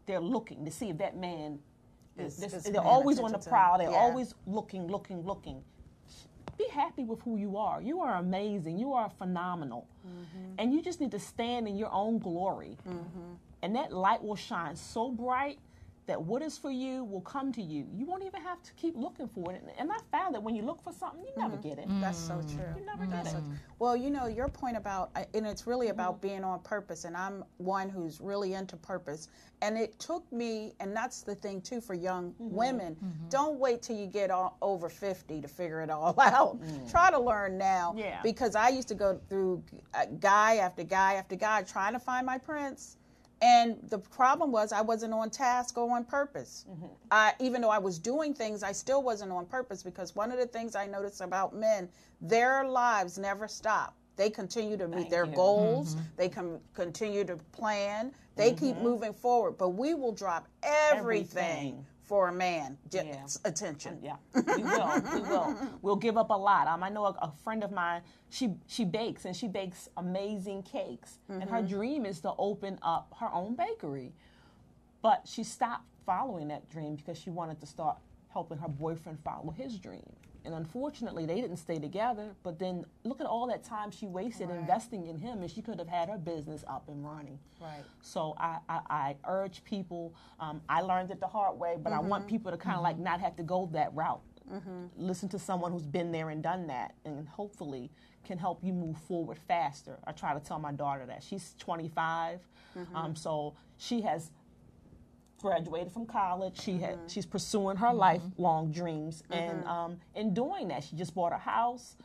[0.06, 1.58] they're looking to see if that man
[2.16, 2.54] Is- is.
[2.54, 3.78] is they're always on the prowl.
[3.78, 3.96] They're Yeah.
[3.98, 5.62] always looking, looking, looking
[6.58, 7.80] be happy with who you are.
[7.80, 8.78] You are amazing.
[8.78, 9.86] You are phenomenal.
[10.06, 10.54] Mm-hmm.
[10.58, 12.76] And you just need to stand in your own glory.
[13.62, 15.58] And that light will shine so bright
[16.08, 17.86] that what is for you will come to you.
[17.94, 19.62] You won't even have to keep looking for it.
[19.78, 21.62] And I found that when you look for something, you never mm.
[21.62, 21.86] get it.
[22.00, 22.64] That's so true.
[22.76, 23.10] You never mm.
[23.10, 23.42] get That's it.
[23.78, 26.00] Well, you know, your point about, and it's really mm-hmm.
[26.00, 29.28] about being on purpose, and I'm one who's really into purpose.
[29.60, 32.54] And it took me, and that's the thing too for young mm-hmm.
[32.54, 32.94] women.
[32.94, 33.28] Mm-hmm.
[33.28, 36.60] Don't wait till you get all, over 50 to figure it all out.
[36.60, 36.90] Mm.
[36.90, 37.94] Try to learn now.
[37.96, 38.20] Yeah.
[38.22, 39.62] Because I used to go through
[39.94, 42.97] uh, guy after guy after guy trying to find my prince.
[43.40, 46.64] And the problem was I wasn't on task or on purpose.
[46.68, 46.86] Mm-hmm.
[47.10, 50.38] I, even though I was doing things, I still wasn't on purpose because one of
[50.38, 51.88] the things I noticed about men,
[52.20, 53.94] their lives never stop.
[54.16, 55.34] They continue to meet Thank their you.
[55.34, 55.94] goals.
[55.94, 56.04] Mm-hmm.
[56.16, 58.12] They can continue to plan.
[58.34, 58.82] They keep mm-hmm.
[58.82, 59.52] moving forward.
[59.52, 61.86] But we will drop everything, Everything.
[62.08, 62.78] For a man.
[62.90, 63.48] Just Yeah.
[63.50, 63.98] attention.
[64.02, 65.02] Yeah, we will.
[65.14, 65.56] We will.
[65.82, 66.66] We'll give up a lot.
[66.66, 68.00] Um, I know a, a friend of mine.
[68.30, 73.14] She she bakes and she bakes amazing cakes, and her dream is to open up
[73.20, 74.12] her own bakery.
[75.02, 77.98] But she stopped following that dream because she wanted to start
[78.32, 80.10] helping her boyfriend follow his dream.
[80.48, 82.34] And unfortunately, they didn't stay together.
[82.42, 85.78] But then look at all that time she wasted investing in him, and she could
[85.78, 87.38] have had her business up and running.
[87.60, 87.84] Right.
[88.00, 90.14] So I, I, I urge people.
[90.40, 92.98] Um, I learned it the hard way, but I want people to kind of like
[92.98, 94.22] not have to go that route.
[94.50, 94.84] Mm-hmm.
[94.96, 97.90] Listen to someone who's been there and done that, and hopefully
[98.24, 99.98] can help you move forward faster.
[100.06, 102.40] I try to tell my daughter that she's 25,
[102.94, 104.30] um, so she has
[105.42, 106.60] graduated from college.
[106.60, 107.08] She had mm-hmm.
[107.08, 107.98] she's pursuing her mm-hmm.
[107.98, 109.32] lifelong dreams, mm-hmm.
[109.32, 111.96] and um, in doing that, she just bought a house.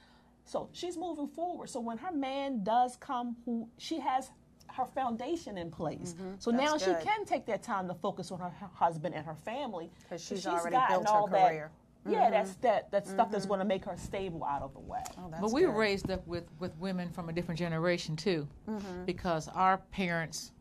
[0.46, 1.70] So she's moving forward.
[1.70, 4.30] So when her man does come, who she has
[4.76, 6.16] her foundation in place.
[6.40, 9.26] So now That's she can take that time to focus on her hu- husband and
[9.26, 11.72] her family because she's gotten already built her all that- career.
[12.06, 15.02] Yeah, that's that that stuff that's going to make her stable out of the way.
[15.18, 18.46] Oh, that's But we were raised up with, with women from a different generation too,
[18.68, 19.06] Mm-hmm.
[19.06, 20.52] because our parents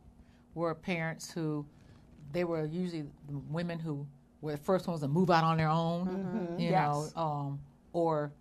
[0.55, 1.67] were parents who
[2.33, 4.07] they were usually the women who
[4.41, 6.61] were the first ones to move out on their own, Mm-hmm.
[6.61, 7.13] you Yes.
[7.15, 7.61] know, um,
[7.93, 8.33] or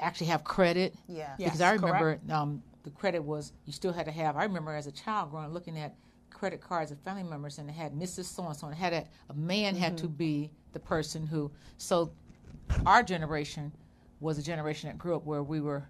[0.00, 0.94] actually have credit.
[1.08, 1.34] Yeah.
[1.36, 4.36] Because Yes, I remember um, the credit was you still had to have.
[4.36, 5.94] I remember as a child growing looking at
[6.30, 8.24] credit cards of family members and it had Mrs.
[8.26, 10.02] So and so and it had a, a man had Mm-hmm.
[10.02, 11.50] to be the person who.
[11.78, 12.10] So
[12.86, 13.72] our generation
[14.20, 15.88] was a generation that grew up where we were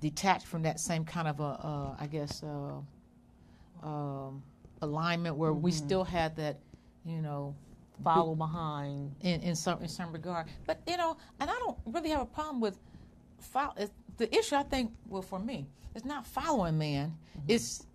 [0.00, 4.42] detached from that same kind of a, uh, I guess, uh, um,
[4.82, 5.78] alignment where we Mm-hmm.
[5.78, 6.58] still had that,
[7.08, 7.54] you know,
[8.04, 9.14] Follow behind.
[9.22, 10.46] in, in some in some regard.
[10.66, 12.78] But you know, and I don't really have a problem with
[13.40, 13.74] follow.
[14.18, 17.16] The issue I think, well, for me, it's not following man.
[17.48, 17.86] It's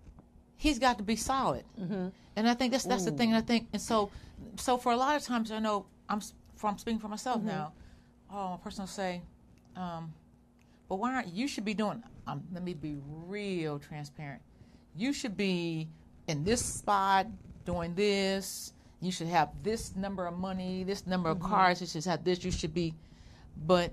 [0.58, 1.64] he's got to be solid,
[2.36, 3.30] and I think that's that's the thing.
[3.30, 4.12] And I think, and so,
[4.58, 6.22] so for a lot of times, I know I'm
[6.56, 7.72] from speaking for myself now.
[8.32, 9.22] Oh, a person will say,
[9.78, 10.14] um,
[10.90, 14.42] "But why aren't you should be doing?" Um, let me be real transparent.
[14.98, 15.88] You should be
[16.28, 17.28] in this spot
[17.66, 18.73] doing this.
[19.04, 21.48] You should have this number of money, this number of mm-hmm.
[21.48, 21.82] cars.
[21.82, 22.44] You should have this.
[22.44, 22.94] You should be,
[23.66, 23.92] but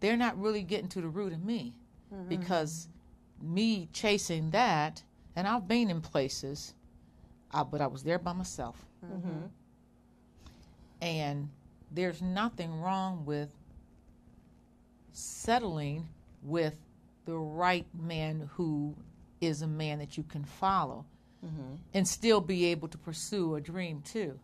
[0.00, 1.74] they're not really getting to the root of me
[2.12, 2.28] mm-hmm.
[2.28, 2.88] because
[3.40, 5.02] me chasing that,
[5.36, 6.74] and I've been in places,
[7.52, 8.84] uh, but I was there by myself.
[9.04, 9.46] Mm-hmm.
[11.00, 11.48] And
[11.90, 13.50] there's nothing wrong with
[15.12, 16.08] settling
[16.42, 16.76] with
[17.24, 18.94] the right man who
[19.40, 21.04] is a man that you can follow
[21.94, 24.38] and still be able to pursue a dream too.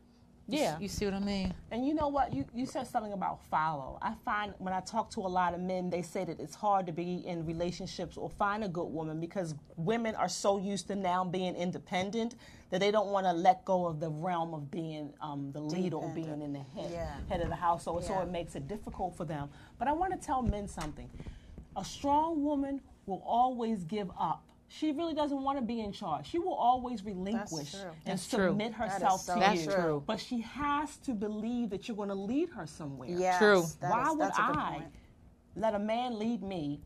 [0.50, 0.78] Yeah.
[0.78, 1.52] You see what I mean?
[1.70, 2.32] And you know what?
[2.32, 3.98] You, you said something about follow.
[4.00, 6.86] I find when I talk to a lot of men, they say that it's hard
[6.86, 10.94] to be in relationships or find a good woman because women are so used to
[10.96, 12.34] now being independent
[12.70, 15.92] that they don't want to let go of the realm of being um, the lead
[15.92, 17.10] or being in the head, Yeah.
[17.28, 18.04] head of the household.
[18.04, 19.50] So it makes it difficult for them.
[19.78, 21.10] But I want to tell men something.
[21.76, 24.42] A strong woman will always give up.
[24.68, 26.26] She really doesn't want to be in charge.
[26.28, 29.72] She will always relinquish and That's submit That is herself so to That's you.
[29.72, 30.02] true.
[30.06, 33.08] But she has to believe that you're going to lead her somewhere.
[33.10, 33.64] Yes, True.
[33.80, 34.86] Why is- would that's a good I
[35.56, 36.80] let a man lead me,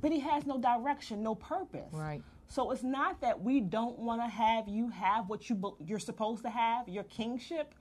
[0.00, 1.92] but he has no direction, no purpose?
[1.92, 2.22] Right.
[2.48, 5.98] So it's not that we don't want to have you have what you be- you're
[5.98, 7.74] supposed to have, your kingship.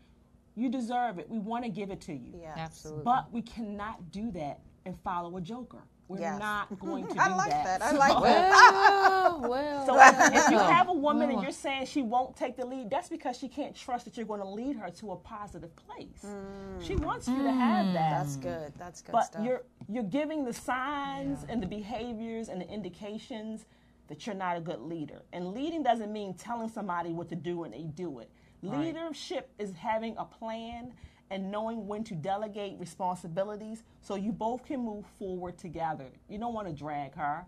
[0.56, 1.30] You deserve it.
[1.30, 2.34] We want to give it to you.
[2.40, 2.58] Yes.
[2.58, 3.04] Absolutely.
[3.04, 5.84] But we cannot do that and follow a joker.
[6.12, 6.40] We're Yes.
[6.40, 7.82] not going to do I like that.
[7.82, 9.40] I like So- that.
[9.42, 9.86] well, well.
[9.86, 10.34] so well.
[10.34, 11.44] if you have a woman and mm.
[11.44, 14.42] you're saying she won't take the lead, that's because she can't trust that you're going
[14.42, 16.26] to lead her to a positive place.
[16.26, 16.86] Mm.
[16.86, 17.94] She wants you to have mm.
[17.94, 18.10] that.
[18.24, 18.74] That's good.
[18.78, 19.46] That's good but stuff.
[19.46, 23.66] you're you're giving the signs and the behaviors and the indications
[24.10, 25.22] that you're not a good leader.
[25.32, 28.30] And leading doesn't mean telling somebody what to do and they do it.
[28.62, 30.94] Leadership is having a plan
[31.32, 36.10] and knowing when to delegate responsibilities so you both can move forward together.
[36.30, 37.46] You don't want to drag her.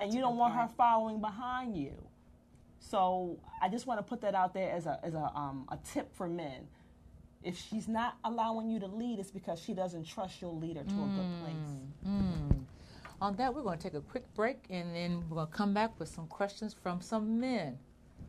[0.00, 1.92] And you don't want her following behind you.
[2.80, 5.78] So I just want to put that out there as a as a um, a
[5.92, 6.66] tip for men.
[7.42, 10.90] If she's not allowing you to lead, it's because she doesn't trust your leader lead
[10.90, 12.12] her to a good place.
[13.20, 15.72] On that, we're going to take a quick break and then we're going to come
[15.72, 17.78] back with some questions from some men.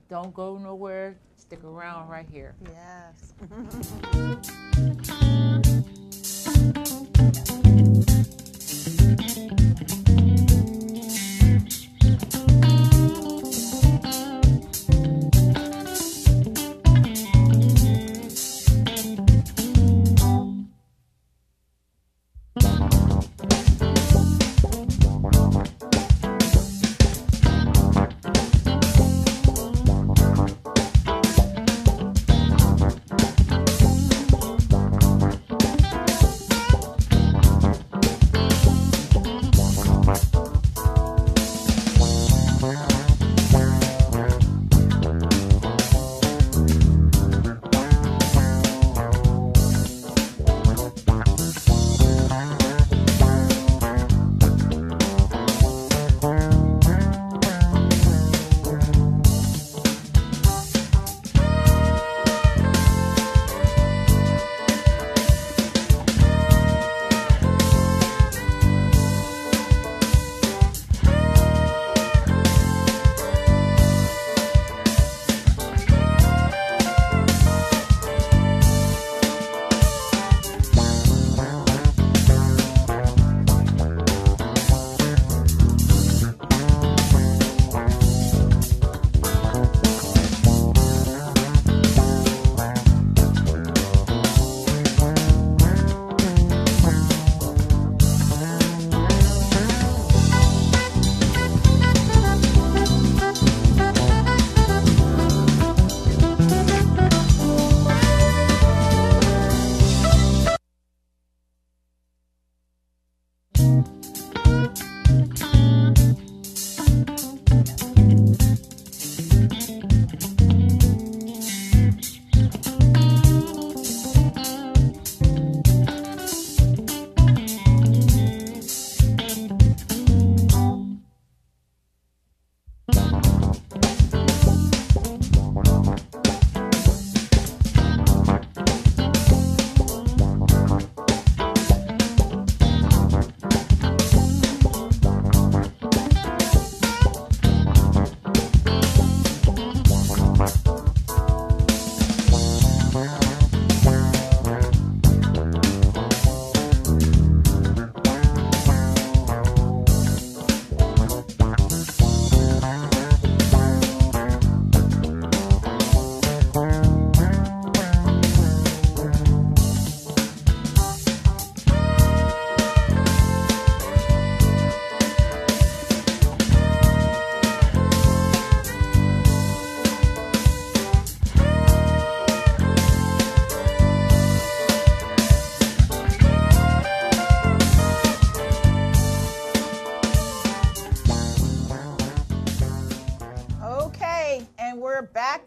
[0.09, 1.17] Don't go nowhere.
[1.35, 2.55] Stick around right here.
[2.63, 3.33] yes.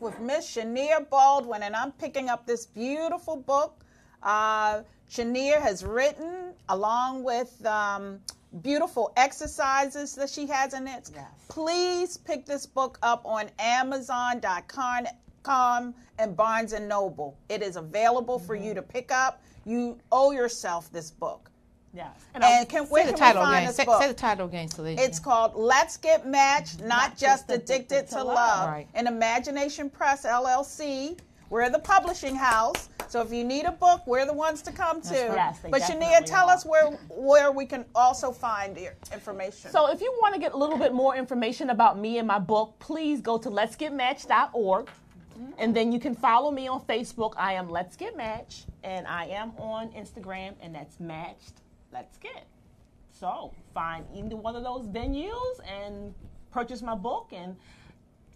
[0.00, 3.84] back with Miss Shania Baldwin, and I'm picking up this beautiful book.
[4.22, 8.20] Uh, Shania has written along with um,
[8.62, 11.10] beautiful exercises that she has in it.
[11.14, 11.26] Yes.
[11.48, 15.06] Please pick this book up on Amazon.com
[16.18, 17.36] and Barnes and Noble.
[17.48, 19.42] It is available for you to pick up.
[19.64, 21.49] You owe yourself this book.
[21.92, 22.10] Yes.
[22.34, 23.66] And I- can, where Say the can we find again.
[23.66, 24.00] this Say, book?
[24.00, 24.94] say the title again, so they.
[24.94, 28.68] It's called Let's Get Matched, Not, Just Addicted, to, Love.
[28.68, 28.86] Right.
[28.94, 31.18] And Imagination Press LLC.
[31.48, 32.90] We're the publishing house.
[33.08, 35.08] So if you need a book, we're the ones to come to.
[35.08, 35.34] right.
[35.34, 36.54] Yes, they but Shania, tell are.
[36.54, 39.72] us where where we can also find your information.
[39.72, 42.38] So if you want to get a little bit more information about me and my
[42.38, 44.86] book, please go to letsgetmatched.org.
[44.86, 45.52] Mm-hmm.
[45.58, 47.32] And then you can follow me on Facebook.
[47.36, 48.66] I am Let's Get Matched.
[48.84, 51.54] And I am on Instagram, and that's Matched
[51.92, 52.46] Let's Get.
[53.12, 56.14] So find either one of those venues and
[56.50, 57.56] purchase my book and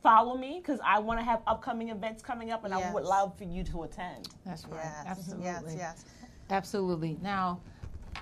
[0.03, 3.37] follow me because I want to have upcoming events coming up, and I would love
[3.39, 4.29] for you to attend.
[4.45, 4.83] That's right.
[4.85, 5.45] yes, Absolutely.
[5.45, 6.05] yes, yes.
[6.51, 7.17] Absolutely.
[7.23, 7.61] Now,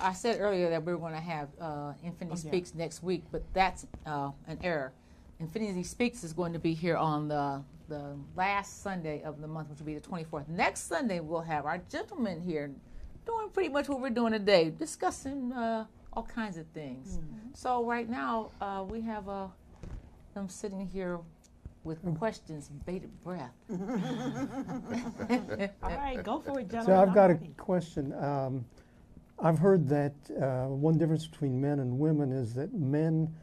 [0.01, 3.43] I said earlier that we are going to have uh, Infinity Speaks next week, but
[3.53, 4.93] that's uh, an error.
[5.41, 9.69] Infinity Speaks is going to be here on the the last Sunday of the month,
[9.69, 10.49] which will be the 24th.
[10.49, 12.71] Next Sunday, we'll have our gentleman here
[13.27, 17.19] doing pretty much what we're doing today, discussing uh, all kinds of things.
[17.55, 19.47] So right now, uh, we have uh,
[20.35, 21.19] them sitting here
[21.85, 23.51] with questions, bated breath.
[23.71, 23.79] All
[25.83, 26.87] right, go for it, gentlemen.
[26.87, 28.13] So I've I'm got a question.
[28.15, 28.65] Um,
[29.41, 33.35] I've heard that uh, one difference between men and women is that men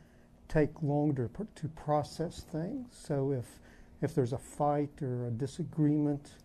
[0.47, 2.87] take longer to process things.
[2.91, 3.45] So if
[4.01, 6.35] if there's a fight or a disagreement,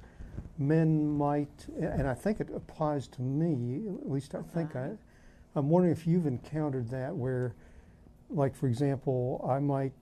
[0.58, 3.82] men might, and I think it applies to me.
[4.00, 4.80] At least I think I.
[4.80, 4.96] Uh-huh.
[5.56, 7.54] I'm wondering if you've encountered that where,
[8.28, 9.92] like for example, I might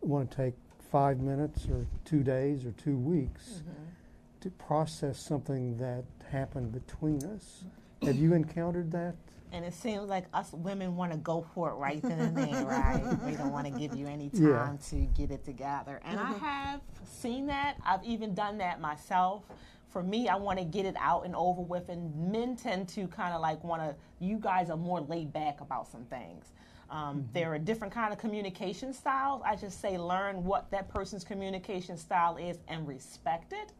[0.00, 0.54] want to take
[0.90, 3.84] five minutes or two days or two weeks mm-hmm.
[4.42, 7.64] to process something that happened between us.
[7.64, 8.06] Mm-hmm.
[8.06, 9.16] Have you encountered that?
[9.52, 12.64] And it seems like us women want to go for it right then and there,
[12.66, 13.02] right?
[13.24, 14.76] we don't want to give you any time Yeah.
[14.88, 16.00] to get it together.
[16.04, 17.76] And I have seen that.
[17.84, 19.44] I've even done that myself.
[19.90, 23.06] For me, I want to get it out and over with, and men tend to
[23.08, 23.94] kind of like want to.
[24.20, 26.46] You guys are more laid back about some things.
[26.88, 29.42] Um, There are different kind of communication styles.
[29.44, 33.72] I just say learn what that person's communication style is and respect it.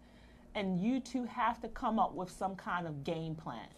[0.54, 3.68] And you two have to come up with some kind of game plan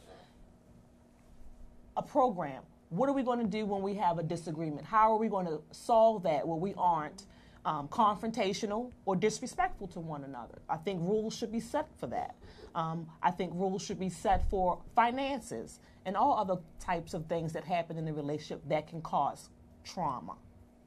[1.96, 2.62] a program.
[2.90, 4.86] What are we going to do when we have a disagreement?
[4.86, 7.24] How are we going to solve that where we aren't
[7.64, 10.58] um, confrontational or disrespectful to one another?
[10.68, 12.36] I think rules should be set for that.
[12.74, 17.52] Um, I think rules should be set for finances and all other types of things
[17.52, 19.48] that happen in the relationship that can cause
[19.84, 20.36] trauma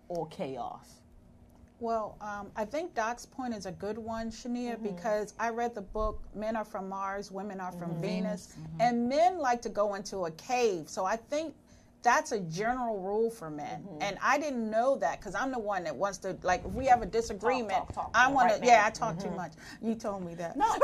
[0.08, 1.02] or chaos.
[1.80, 4.96] Well, um, I think Doc's point is a good one, Shania, Mm-hmm.
[4.96, 7.80] because I read the book Men Are From Mars, Women Are Mm-hmm.
[7.80, 10.90] From Venus, and men like to go into a cave.
[10.90, 11.54] So I think
[12.08, 13.82] that's a general rule for men.
[13.82, 14.02] Mm-hmm.
[14.02, 16.86] And I didn't know that because I'm the one that wants to, like, if we
[16.86, 18.86] have a disagreement, talk, talk, I want right to, yeah.
[18.86, 19.36] I talk too mm-hmm.
[19.36, 19.52] much.
[19.82, 20.56] You told me that.
[20.56, 20.66] No,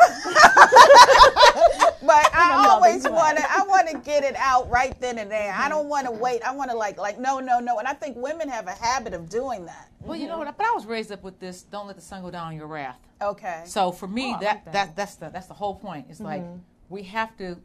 [2.05, 3.45] But I always want to.
[3.49, 5.53] I want to get it out right then and there.
[5.53, 5.69] I mm-hmm.
[5.69, 6.41] don't want to wait.
[6.43, 7.79] I want to like, like, no, no, no.
[7.79, 9.87] And I think women have a habit of doing that.
[10.01, 10.47] Well, you know mm-hmm.
[10.47, 10.57] what?
[10.57, 12.67] But I was raised up with this: don't let the sun go down on your
[12.67, 12.99] wrath.
[13.21, 13.63] Okay.
[13.65, 14.95] So for me, Oh, that, like that that.
[14.97, 16.07] that's the that's the whole point.
[16.09, 16.43] It's like
[16.89, 17.55] we have to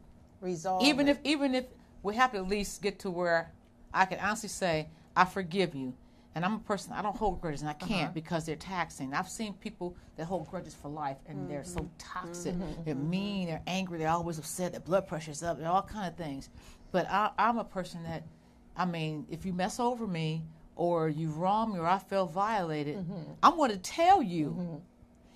[0.41, 0.85] Resolve.
[0.85, 1.13] even it.
[1.13, 1.65] if even if
[2.03, 3.53] we have to at least get to where
[3.93, 5.95] I can honestly say I forgive you.
[6.35, 8.11] And I'm a person I don't hold grudges, and I can't uh-huh.
[8.15, 9.13] because they're taxing.
[9.13, 11.89] I've seen people that hold grudges for life, and they're so mm-hmm.
[11.99, 12.55] toxic.
[12.55, 12.85] Mm-hmm.
[12.85, 13.11] They're mm-hmm.
[13.11, 13.47] mean.
[13.49, 13.99] They're angry.
[13.99, 14.71] They're always upset.
[14.71, 15.59] Their blood pressure's up.
[15.59, 16.51] They're all kind of things.
[16.93, 18.23] But I, I'm a person that,
[18.77, 20.45] I mean, if you mess over me
[20.77, 23.05] or you wrong me or I feel violated,
[23.43, 24.81] I'm going to tell you.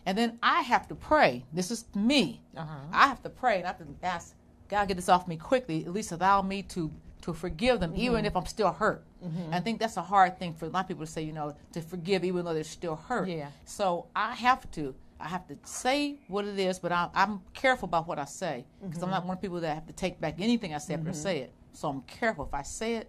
[0.07, 1.45] And then I have to pray.
[1.53, 2.43] This is me.
[2.57, 2.79] Uh-huh.
[2.93, 4.35] I have to pray and I have to ask
[4.73, 5.85] God get this off me quickly.
[5.85, 6.91] At least allow me to
[7.23, 8.27] to forgive them, even mm-hmm.
[8.27, 9.05] if I'm still hurt.
[9.21, 11.23] And I think that's a hard thing for a lot of people to say.
[11.23, 13.29] You know, to forgive even though they're still hurt.
[13.29, 13.49] Yeah.
[13.65, 14.95] So I have to.
[15.21, 18.65] I have to say what it is, but I, I'm careful about what I say
[18.81, 19.11] because I'm mm-hmm.
[19.13, 21.39] not one of people that have to take back anything I say after I say
[21.39, 21.53] it.
[21.73, 22.45] So I'm careful.
[22.45, 23.09] If I say it,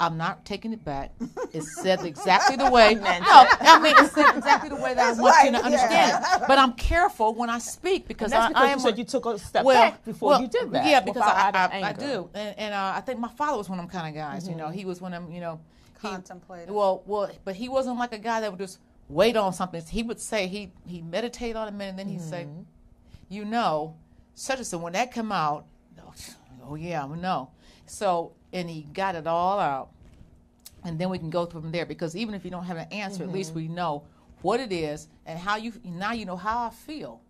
[0.00, 1.12] I'm not taking it back.
[1.52, 2.94] It's said exactly the way.
[2.94, 5.64] no, I mean it's said exactly the way that I That's want you to right,
[5.64, 6.42] understand it.
[6.48, 8.80] But I'm careful when I speak because that's because I you am.
[8.80, 10.84] said you took a step well, back before well, you did that.
[10.84, 13.56] Yeah, because I, out of I, I do, and, and uh, I think my father
[13.56, 14.48] was one of them kind of guys.
[14.48, 15.32] You know, he was one of them.
[15.32, 15.60] You know,
[16.02, 16.74] he- Contemplative.
[16.74, 19.80] Well, well, but he wasn't like a guy that would just wait on something.
[19.88, 22.48] He would say he he meditate on a minute, and then he'd say,
[23.28, 23.94] you know,
[24.34, 25.66] such and so when that come out,
[26.66, 27.50] oh yeah, I know.
[27.86, 29.90] So and he got it all out,
[30.84, 33.24] and then we can go from there because even if you don't have an answer,
[33.24, 33.58] at least mm-hmm.
[33.58, 34.04] we know
[34.40, 37.20] what it is, and how you now you know how I feel.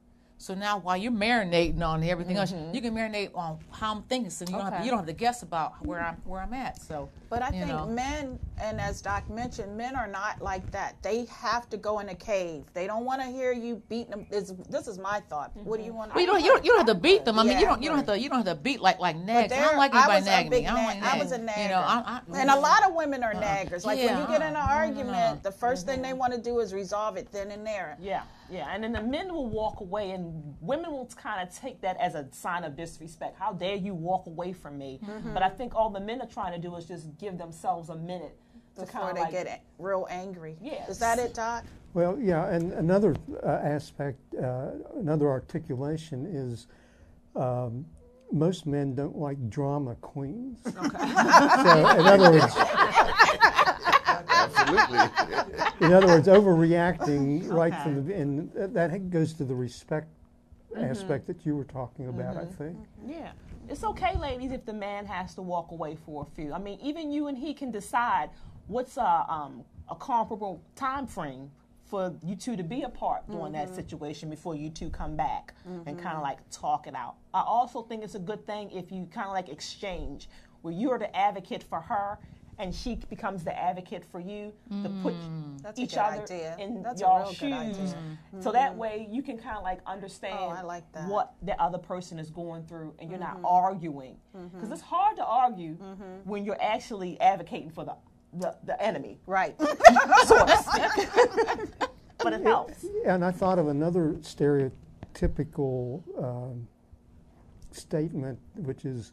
[0.45, 2.75] So now, while you're marinating on everything else, mm-hmm.
[2.75, 4.29] you can marinate on how I'm thinking.
[4.29, 6.53] So you don't, have to, you don't have to guess about where I'm where I'm
[6.53, 6.83] at.
[6.83, 7.87] So, But I think know.
[7.87, 11.03] men, and as Doc mentioned, men are not like that.
[11.03, 12.65] They have to go in a cave.
[12.75, 14.27] They don't want to hear you beating them.
[14.31, 15.57] This, this is my thought.
[15.57, 15.99] What do you mm-hmm.
[15.99, 16.15] want?
[16.15, 17.39] Well, you don't, you don't, you don't have to beat them.
[17.39, 18.99] I mean, Yeah, you don't, you don't have to, you don't have to beat like
[18.99, 19.51] like nags.
[19.51, 20.67] I don't like anybody nagging me.
[20.67, 21.63] I don't nag- like I was a nagging.
[21.63, 23.43] You know, I, I, And a lot of women are mm-hmm.
[23.43, 23.87] uh, naggers.
[23.87, 24.73] Like when you get in an uh, no.
[24.73, 27.97] argument, the 1st thing they want to do is resolve it then and there.
[27.99, 31.81] Yeah, yeah, and then the men will walk away, and women will kind of take
[31.83, 33.37] that as a sign of disrespect.
[33.39, 35.01] How dare you walk away from me?
[35.05, 35.35] Mm-hmm.
[35.35, 37.97] But I think all the men are trying to do is just give themselves a
[37.97, 38.37] minute
[38.77, 40.57] to Before kind they of like, get a- real angry.
[40.61, 40.89] Yes.
[40.89, 41.65] Is that it, Doc?
[41.95, 43.15] Well, yeah, and another
[43.45, 46.67] uh, aspect, uh, another articulation is
[47.37, 47.85] um,
[48.33, 50.59] most men don't like drama queens.
[50.67, 50.77] Okay.
[50.77, 52.55] so, in other words,
[54.45, 55.67] Absolutely.
[55.87, 60.09] in other words, overreacting right from the and that goes to the respect
[60.73, 60.85] mm-hmm.
[60.85, 62.37] aspect that you were talking about.
[62.37, 62.55] I mm-hmm.
[62.55, 62.77] think.
[62.77, 63.11] Mm-hmm.
[63.11, 63.33] Yeah.
[63.69, 66.53] It's okay, ladies, if the man has to walk away for a few.
[66.53, 68.29] I mean, even you and he can decide
[68.67, 71.51] what's a, um, a comparable time frame
[71.85, 75.55] for you two to be apart during that situation before you two come back
[75.87, 77.15] and kind of like talk it out.
[77.33, 80.29] I also think it's a good thing if you kind of like exchange,
[80.63, 82.19] where you're the advocate for her
[82.59, 84.53] and she becomes the advocate for you
[84.83, 85.15] to put
[85.63, 86.57] That's each other idea.
[86.59, 87.79] in That's a your real good shoes.
[87.79, 88.03] idea.
[88.41, 91.09] So that way you can kind of like understand Oh, I like that.
[91.09, 93.47] what the other person is going through and you're not Mm-hmm.
[93.47, 94.17] arguing
[94.53, 95.75] because it's hard to argue
[96.25, 97.95] when you're actually advocating for the
[98.37, 99.55] the, the enemy Right.
[100.27, 101.69] so to speak.
[102.19, 106.67] but it helps And I thought of another stereotypical um,
[107.71, 109.13] statement, which is,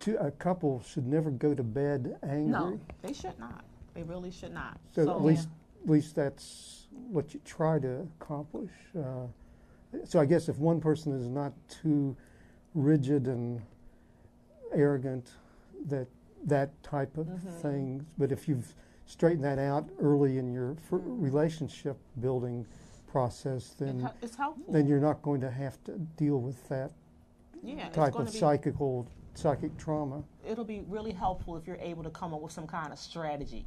[0.00, 2.50] two, a couple should never go to bed angry.
[2.50, 5.48] no they should not they really should not So, at least,
[5.84, 8.70] at least that's what you try to accomplish.
[8.98, 9.26] Uh,
[10.04, 12.16] so I guess if one person is not too
[12.74, 13.60] rigid and
[14.72, 15.30] arrogant,
[15.86, 16.06] that
[16.44, 17.28] that type of
[17.60, 18.06] thing.
[18.16, 18.74] But if you've
[19.06, 22.64] straightened that out early in your fr- relationship building
[23.10, 26.92] process, then hel- it's helpful then you're not going to have to deal with that
[27.62, 30.22] yeah type of be psychical psychic trauma.
[30.46, 33.66] it'll be really helpful if you're able to come up with some kind of strategy.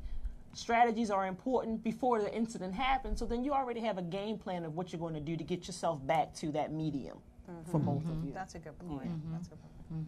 [0.54, 4.66] Strategies are important before the incident happens, so then you already have a game plan
[4.66, 7.18] of what you're going to do to get yourself back to that medium
[7.66, 7.86] for mm-hmm.
[7.88, 8.28] both of mm-hmm.
[8.28, 8.34] you.
[8.34, 9.10] That's a good point.
[9.10, 9.34] Mm-hmm.
[9.34, 9.60] That's a good
[9.90, 10.08] point.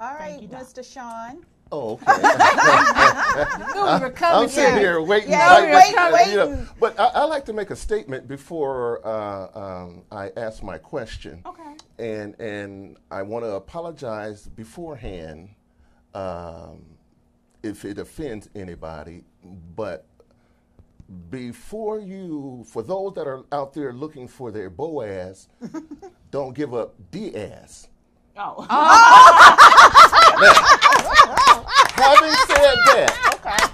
[0.00, 0.84] All right, you, Mr.
[0.84, 1.44] Sean.
[1.72, 2.04] Oh, okay.
[3.74, 4.42] knew we were coming.
[4.44, 5.30] I'm sitting here waiting.
[5.30, 9.06] Yeah, like- wait- like, you know, but I, I like to make a statement before
[9.06, 11.42] uh, um, I ask my question.
[11.46, 11.74] Okay.
[11.98, 15.50] And and I want to apologize beforehand
[16.14, 16.84] um,
[17.62, 19.24] if it offends anybody.
[19.76, 20.06] But
[21.30, 25.48] before you, for those that are out there looking for their Boaz,
[26.30, 27.88] don't give up Diaz.
[28.36, 28.62] Oh.
[32.00, 33.70] Having said that,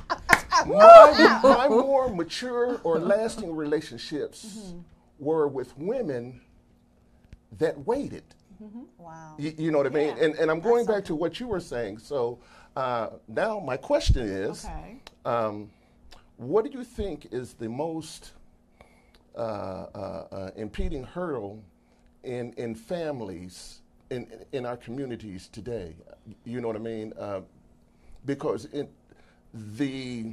[0.67, 4.75] my, my more mature or lasting relationships
[5.19, 6.41] were with women
[7.59, 8.25] that waited.
[8.99, 9.35] Wow.
[9.39, 10.17] You, you know what I mean?
[10.17, 10.25] Yeah.
[10.25, 11.99] And, and I'm going back to what you were saying.
[11.99, 12.39] So
[12.75, 14.97] uh, now my question is Okay.
[15.25, 15.71] um,
[16.37, 18.33] what do you think is the most
[19.37, 21.63] uh, uh, uh, impeding hurdle
[22.25, 25.95] in, in families, in, in our communities today?
[26.45, 27.13] You know what I mean?
[27.19, 27.41] Uh,
[28.25, 28.91] because it,
[29.55, 30.33] the,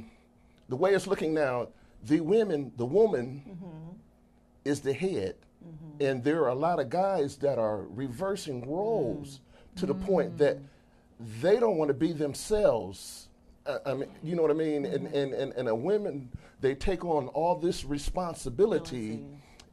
[0.68, 1.68] the way it's looking now,
[2.04, 3.42] the women, the woman
[4.64, 5.36] is the head.
[6.00, 9.40] And there are a lot of guys that are reversing roles
[9.76, 10.58] to the point that
[11.40, 13.28] they don't want to be themselves.
[13.64, 14.84] Uh, I mean, you know what I mean?
[14.84, 16.28] And, and, and, and a women,
[16.60, 19.24] they take on all this responsibility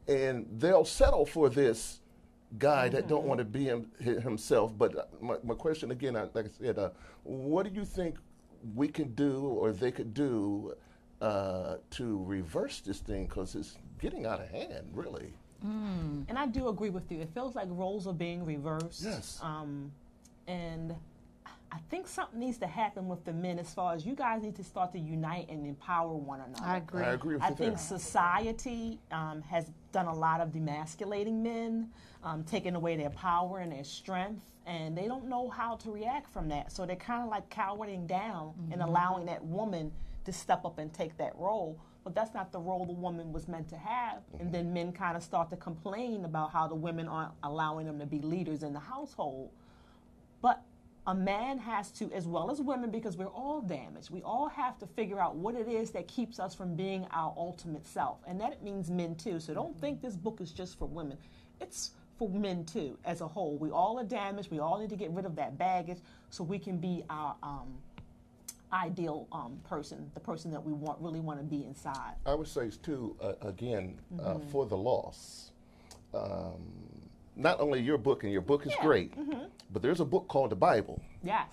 [0.08, 2.00] and they'll settle for this
[2.58, 4.72] guy that don't want to be him, himself.
[4.76, 6.90] But uh, my, my question again, I- like I said, uh,
[7.24, 8.16] what do you think
[8.74, 10.74] we can do or they could do
[11.20, 13.26] uh, to reverse this thing?
[13.26, 15.32] Because it's getting out of hand, really.
[15.64, 17.20] And I do agree with you.
[17.20, 19.02] It feels like roles are being reversed.
[19.04, 19.38] Yes.
[19.42, 19.92] Um,
[20.48, 20.92] and
[21.72, 24.56] I think something needs to happen with the men as far as you guys need
[24.56, 26.64] to start to unite and empower one another.
[26.66, 27.02] I agree.
[27.02, 27.78] I agree with I you think there.
[27.78, 31.88] society um, has done a lot of demasculating men,
[32.24, 36.30] um, taking away their power and their strength, and they don't know how to react
[36.30, 36.70] from that.
[36.70, 39.90] So they're kind of like cowering down and allowing that woman
[40.26, 41.80] to step up and take that role.
[42.04, 44.22] But that's not the role the woman was meant to have.
[44.38, 47.98] And then men kind of start to complain about how the women aren't allowing them
[47.98, 49.50] to be leaders in the household.
[50.42, 50.62] But
[51.06, 54.78] a man has to, as well as women, because we're all damaged, we all have
[54.78, 58.18] to figure out what it is that keeps us from being our ultimate self.
[58.26, 59.40] And that means men too.
[59.40, 61.18] So don't think this book is just for women.
[61.60, 63.56] It's for men too, as a whole.
[63.56, 64.50] We all are damaged.
[64.50, 65.98] We all need to get rid of that baggage
[66.30, 67.74] so we can be our um,
[68.72, 72.14] ideal um, person, the person that we want really want to be inside.
[72.24, 75.50] I would say too, uh, again, uh, for the loss.
[76.14, 76.91] Um,
[77.36, 79.44] not only your book, and your book is Yeah, great, mm-hmm.
[79.72, 81.46] but there's a book called the Bible Yes.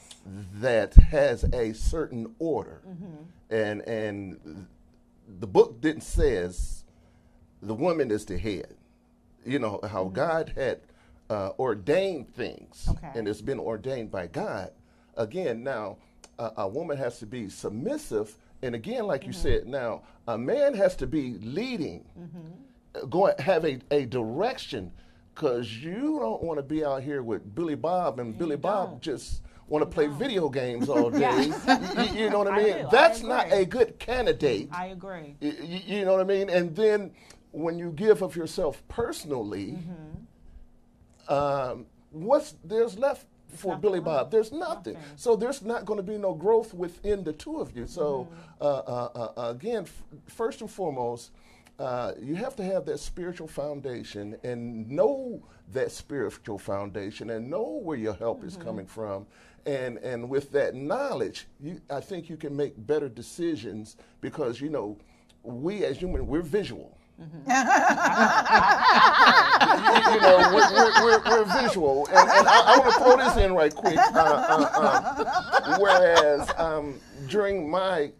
[0.56, 3.54] that has a certain order, mm-hmm.
[3.54, 4.68] and and
[5.40, 6.84] the book didn't says
[7.62, 8.76] the woman is the head.
[9.46, 10.16] You know how mm-hmm.
[10.16, 10.82] God had
[11.30, 13.12] uh, ordained things, Okay.
[13.16, 14.72] and it's been ordained by God.
[15.16, 15.98] Again, now
[16.38, 20.74] a, a woman has to be submissive, and again, like you said, now a man
[20.74, 22.04] has to be leading,
[22.96, 24.92] uh, going have a, a direction,
[25.40, 29.42] because you don't want to be out here with Billy Bob and Billy Bob just
[29.70, 31.46] want to play video games all day.
[31.46, 32.86] you, you know what I I mean?
[32.86, 34.68] I That's not a good candidate.
[34.72, 35.38] I agree.
[35.42, 36.50] Y- y- You, know what I mean?
[36.50, 37.12] And then
[37.52, 39.78] when you give of yourself personally,
[41.30, 43.26] um, what's there's left
[43.56, 44.00] for Billy.
[44.02, 44.32] Bob?
[44.32, 44.94] There's nothing.
[44.96, 44.98] Nothing.
[45.16, 47.88] So there's not going to be no growth within the two of you.
[47.88, 48.28] So
[48.60, 51.32] uh, uh, uh, again, f- first and foremost.
[51.80, 57.80] Uh, you have to have that spiritual foundation and know that spiritual foundation and know
[57.84, 59.26] where your help is coming from.
[59.66, 64.70] And, and with that knowledge, you, I think you can make better decisions because, you
[64.70, 64.98] know,
[65.44, 66.98] we as human, we're visual.
[67.18, 67.32] you, you
[70.22, 72.08] know, we're, we're, we're, we're visual.
[72.08, 73.98] And, and I, I want to throw this in right quick.
[73.98, 78.12] Uh, uh, uh, whereas um, during my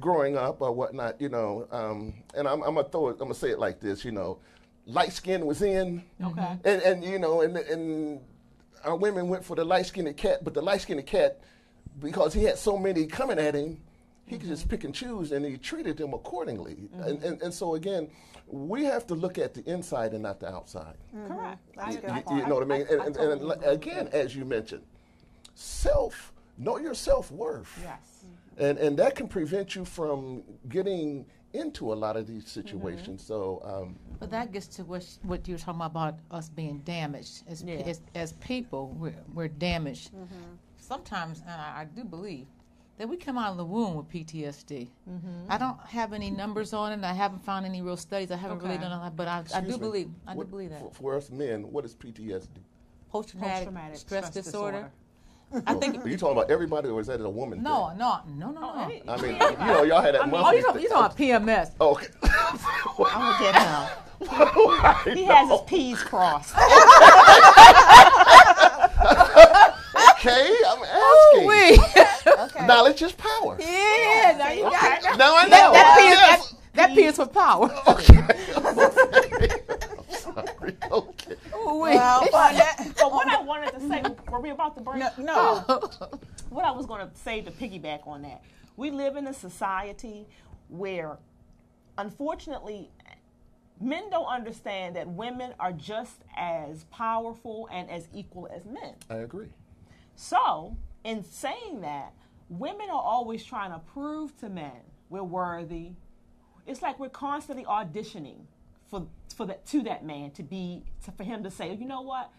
[0.00, 3.34] growing up or whatnot, you know, um, and I'm, I'm gonna throw it, I'm gonna
[3.34, 4.38] say it like this, you know,
[4.86, 6.40] light skin was in, Okay.
[6.40, 6.68] Mm-hmm.
[6.68, 8.20] and and you know, and and
[8.84, 11.40] our women went for the light skinned cat, but the light skinned cat,
[12.00, 13.80] because he had so many coming at him,
[14.26, 16.88] he could just pick and choose, and he treated them accordingly.
[16.94, 18.08] And, and and so again,
[18.48, 20.96] we have to look at the inside and not the outside.
[21.28, 21.58] Correct.
[21.76, 21.80] Mm-hmm.
[21.80, 22.86] I, You- you, you know what I mean?
[22.90, 24.82] and, and, and totally again, as you mentioned,
[25.54, 27.78] self, know your self worth.
[27.82, 28.24] Yes.
[28.58, 33.22] And, and that can prevent you from getting into a lot of these situations.
[33.22, 33.32] Mm-hmm.
[33.32, 36.78] So, um, But that gets to what, what you were talking about, about us being
[36.80, 37.42] damaged.
[37.48, 37.74] As, Yeah.
[37.76, 40.12] as, as people, we're, we're damaged.
[40.12, 40.54] Mm-hmm.
[40.78, 42.46] Sometimes, and I, I do believe,
[42.98, 44.88] that we come out of the womb with PTSD.
[45.08, 45.28] Mm-hmm.
[45.48, 47.04] I don't have any numbers on it.
[47.04, 48.30] I haven't found any real studies.
[48.30, 50.10] I haven't really done a lot, but I, I do me, believe.
[50.26, 50.80] I do believe that.
[50.80, 52.48] For, for us men, what is PTSD?
[53.10, 54.72] Post traumatic Post-traumatic stress, stress disorder.
[54.72, 54.92] disorder.
[55.66, 56.04] I think.
[56.04, 57.62] Are you talking about everybody, or is that a woman?
[57.62, 57.98] No, thing?
[57.98, 58.84] no, no, no, no.
[58.88, 59.02] hey.
[59.06, 60.22] I mean, you know, y'all had that.
[60.22, 61.70] I mean- Oh, you talking, talking about PMS?
[61.80, 62.06] Oh, okay.
[62.22, 63.88] I'm gonna get him.
[65.16, 66.54] He has his P's crossed.
[70.12, 71.46] okay, I'm asking.
[71.46, 71.78] Wait.
[72.24, 72.66] Okay.
[72.66, 73.56] Knowledge is power.
[73.58, 75.18] yeah, now you got it.
[75.18, 75.48] Now I know.
[75.50, 76.18] That, that, P is,
[76.72, 77.68] that, that P is for power.
[80.10, 80.76] Sorry.
[80.90, 81.34] Okay.
[81.54, 81.96] Wait.
[81.96, 84.98] Well, on that, But what I wanted to say, were we about to break?
[84.98, 85.64] no, no.
[85.68, 86.10] Oh.
[86.50, 88.42] what I was going to say to piggyback on that,
[88.76, 90.26] we live in a society
[90.68, 91.18] where,
[91.98, 92.90] unfortunately,
[93.80, 98.94] men don't understand that women are just as powerful and as equal as men.
[99.10, 99.48] I agree.
[100.16, 102.12] So, in saying that,
[102.48, 104.72] women are always trying to prove to men
[105.12, 105.90] we're worthy.
[106.66, 108.46] It's like we're constantly auditioning
[108.88, 109.06] for
[109.36, 112.30] for that to that man to be to, for him to say, you know what,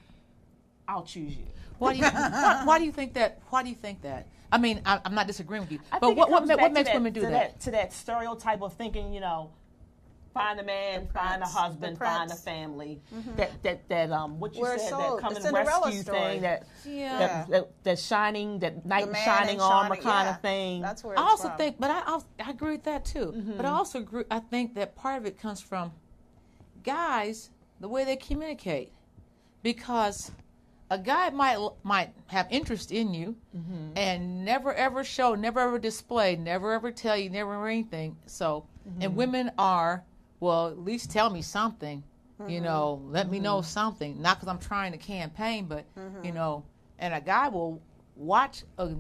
[0.88, 1.46] I'll choose you.
[1.84, 3.40] Why do you why, why do you think that?
[3.50, 4.28] Why do you think that?
[4.52, 6.62] I mean, I, I'm not disagreeing with you, I but what what, comes ma- back
[6.64, 7.60] what makes that- women do to that?
[7.62, 9.50] To that stereotype of thinking, you know,
[10.34, 12.44] find a man, find a husband, find a prince.
[12.44, 13.02] family.
[13.36, 15.18] That that that um, what you We're said, sold.
[15.20, 16.20] that come The and rescue story.
[16.20, 17.18] thing, that Yeah.
[17.20, 20.82] that, that that shining, that knight The in shining armor shining- kind yeah, of thing.
[20.82, 21.58] That's where I also from.
[21.58, 23.34] think, but I also, I agree with that too.
[23.36, 23.58] Mm-hmm.
[23.58, 24.24] But I also agree.
[24.32, 25.92] I think that part of it comes from
[26.84, 28.92] guys the way they communicate,
[29.62, 30.32] because
[30.90, 33.98] a guy might might have interest in you Mm-hmm.
[33.98, 38.18] and never ever show, never ever display, never ever tell you, never ever anything.
[38.26, 39.02] So, Mm-hmm.
[39.02, 40.04] and women are
[40.42, 42.04] well, at least tell me something.
[42.40, 42.64] You Mm-hmm.
[42.66, 44.22] know, let me know something.
[44.22, 46.26] Not because I'm trying to campaign, but Mm-hmm.
[46.26, 46.64] you know,
[47.00, 47.82] and a guy will
[48.16, 48.96] watch a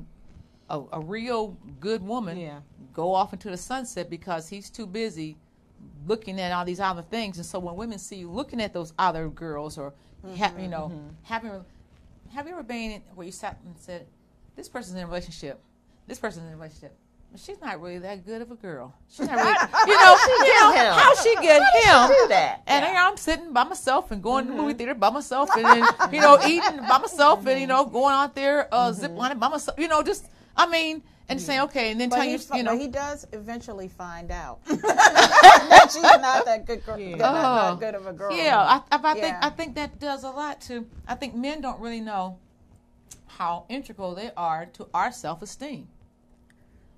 [0.69, 2.59] a, a real good woman Yeah.
[2.93, 5.36] go off into the sunset because he's too busy
[6.07, 7.38] looking at all these other things.
[7.38, 9.93] And so when women see you looking at those other girls or
[10.38, 10.91] ha- you know
[11.23, 11.51] having
[12.34, 14.07] have you ever been where you sat and said
[14.55, 15.61] this person's in a relationship,
[16.07, 16.95] this person's in a relationship,
[17.38, 18.93] she's not really that good of a girl.
[19.09, 19.49] She's not really,
[19.88, 20.93] you know, you know him?
[20.93, 22.07] how she get him.
[22.07, 22.63] do that?
[22.67, 25.65] And here I'm sitting by myself and going to the movie theater by myself and
[25.65, 29.39] then, you know, eating by myself and, you know, going out there, uh, zip lining
[29.39, 30.25] by myself, you know, just,
[30.55, 31.69] I mean, and saying, mm-hmm.
[31.69, 34.29] okay, and then But, tell he, you, fi- you but know, he does eventually find
[34.31, 37.75] out that she's not that good, girl, not, not Oh.
[37.77, 38.35] good of a girl.
[38.35, 39.39] Yeah, I, I, I think Yeah.
[39.41, 40.85] I think that does a lot to.
[41.07, 42.37] I think men don't really know
[43.27, 45.87] how integral they are to our self-esteem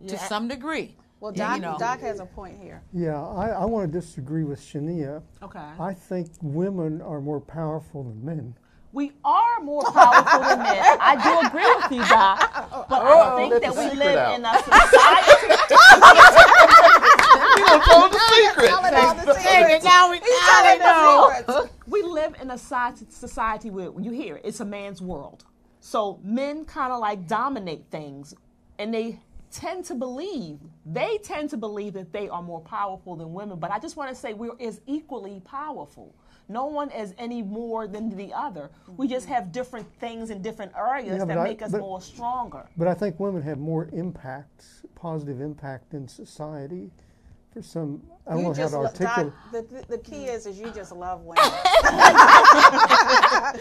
[0.07, 0.95] to some degree.
[1.21, 1.77] Well, Yeah, Doc, you know.
[1.79, 2.81] Doc has a point here.
[2.93, 5.21] Yeah, I, I want to disagree with Shania.
[5.41, 5.59] Okay.
[5.79, 8.55] I think women are more powerful than men.
[8.95, 10.97] We are more powerful than men.
[11.01, 12.87] I do agree with you, Doc.
[12.89, 14.39] But I think that we live out.
[14.39, 15.55] in a society.
[17.57, 18.67] You told the secret.
[18.69, 19.85] Telling all the Dang it, secrets.
[19.85, 20.79] now we He's now we
[21.47, 21.69] know.
[21.87, 25.43] we live in a society, society where you hear it, it's a man's world.
[25.79, 28.33] So men kind of like dominate things,
[28.79, 29.19] and they
[29.51, 33.59] tend to believe they tend to believe that they are more powerful than women.
[33.59, 36.13] But I just want to say we're as equally powerful.
[36.47, 38.69] No one is any more than the other.
[38.97, 39.35] We just mm-hmm.
[39.35, 42.65] have different things in different areas Yeah, but that I- make us but- more stronger.
[42.77, 44.65] But I think women have more impact,
[44.95, 46.91] positive impact in society.
[47.51, 49.33] For some, I don't You know how just to articulate.
[49.33, 50.35] Doc, the, the, the key mm.
[50.35, 51.41] is, is you just love women.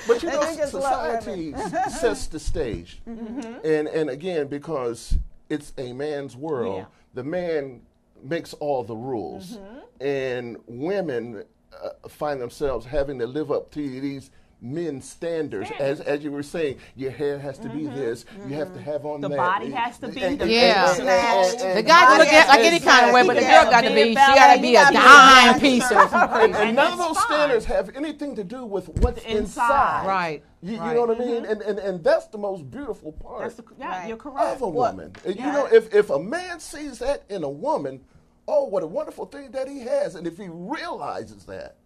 [0.08, 1.54] But you know, you society
[1.90, 3.64] sets the stage, mm-hmm.
[3.64, 5.16] and and again because
[5.48, 6.84] it's a man's world, Yeah.
[7.14, 7.82] the man
[8.22, 10.04] makes all the rules, mm-hmm.
[10.04, 11.44] and women
[11.82, 15.70] uh, find themselves having to live up to these men's standards.
[15.78, 17.96] As as you were saying, your hair has to be mm-hmm.
[17.96, 19.36] this, you have to have on The that.
[19.36, 20.90] body has to be And- and- Yeah.
[20.92, 23.42] and- and- and- The guy can look at like any kind of way, but the
[23.42, 26.92] girl got to be, she got to be a dime piece or some and none
[26.92, 27.26] of those fine.
[27.26, 29.36] standards have anything to do with what's inside.
[29.36, 30.06] inside.
[30.06, 31.42] Right, You, you know what I mean?
[31.42, 31.50] Mm-hmm.
[31.52, 34.08] And, and and that's the most beautiful part That's the, yeah, Right.
[34.08, 34.56] you're correct.
[34.56, 35.12] of a woman.
[35.26, 38.00] And You know, if if a man sees that in a woman,
[38.48, 40.14] oh, what a wonderful thing that he has.
[40.14, 41.76] And if he realizes that,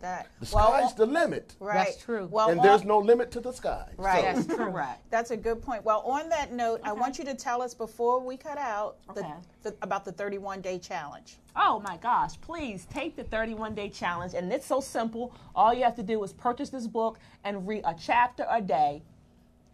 [0.00, 0.28] that.
[0.40, 1.54] the Well, sky's the limit.
[1.60, 1.74] right.
[1.86, 2.26] That's true.
[2.30, 3.86] Well, and on- there's no limit to the sky.
[3.98, 4.20] Right.
[4.24, 4.56] So- That's true.
[4.70, 5.10] Correct.
[5.10, 5.84] That's a good point.
[5.84, 9.20] Well, on that note, I want you to tell us before we cut out the,
[9.20, 9.34] Okay.
[9.62, 11.36] the, about the 31 day challenge.
[11.54, 14.32] Oh my gosh, please take the 31 day challenge.
[14.34, 15.34] And it's so simple.
[15.54, 19.02] All you have to do is purchase this book and read a chapter a day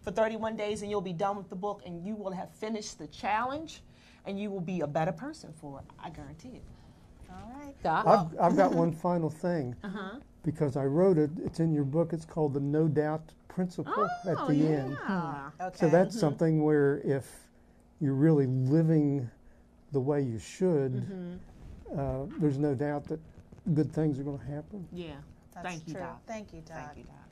[0.03, 2.97] for 31 days, and you'll be done with the book, and you will have finished
[2.99, 3.83] the challenge,
[4.27, 5.87] and you will be a better person for it.
[6.03, 6.63] I guarantee it.
[7.31, 7.75] All right.
[7.83, 8.07] Doc?
[8.07, 9.75] I've, I've got one final thing.
[9.85, 10.19] Uh-huh.
[10.43, 12.13] Because I wrote it, it's in your book.
[12.13, 14.97] It's called the No Doubt Principle at Oh, the end.
[15.61, 15.77] Okay.
[15.77, 17.29] So that's something where if
[18.01, 19.29] you're really living
[19.93, 21.99] the way you should, Mm-hmm.
[21.99, 23.19] uh, there's no doubt that
[23.75, 24.87] good things are going to happen.
[24.93, 25.15] Yeah.
[25.55, 25.95] That's Thank you.
[25.95, 26.21] Doc.
[26.27, 26.77] Thank you, Doc.
[26.77, 27.26] Thank you, Doc.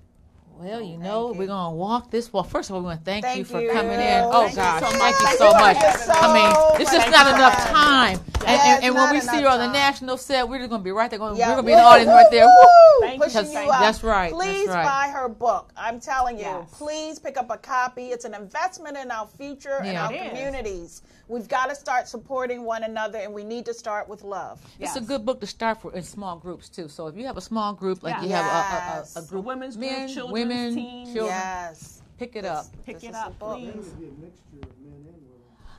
[0.57, 1.39] Well, you oh, know, you.
[1.39, 2.33] we're gonna walk this.
[2.33, 3.71] Well, first of all, we want to thank, Thank you for you.
[3.73, 4.23] coming in.
[4.25, 5.77] Oh Thank you gosh, so thank you so much.
[5.79, 7.13] Thank you so I mean, it's just much.
[7.13, 8.19] not enough time.
[8.19, 10.71] And, Yeah, and, it's and when we see you on the national set, we're just
[10.71, 11.19] gonna be right there.
[11.19, 11.49] Going, Yeah.
[11.51, 12.47] We're gonna be in the audience right there.
[12.47, 13.01] Woo!
[13.01, 13.25] Thank you.
[13.25, 13.81] Pushing you out.
[13.81, 14.85] that's right, that's Please right.
[14.85, 15.73] buy her book.
[15.77, 16.69] I'm telling you, Yes.
[16.73, 18.09] please pick up a copy.
[18.09, 20.07] It's an investment in our future and Yeah.
[20.07, 21.03] our It is.
[21.27, 21.43] Communities.
[21.45, 24.61] We've got to start supporting one another, and we need to start with love.
[24.79, 26.89] It's a good book to start for in small groups too.
[26.89, 28.43] So if you have a small group, like you Yes.
[28.45, 29.31] have a, a, a, a Yes.
[29.31, 31.07] group, women's group, men, children's women, team.
[31.07, 32.03] children, Yes.
[32.19, 32.67] pick it up.
[32.85, 33.95] Pick This it is a up, please.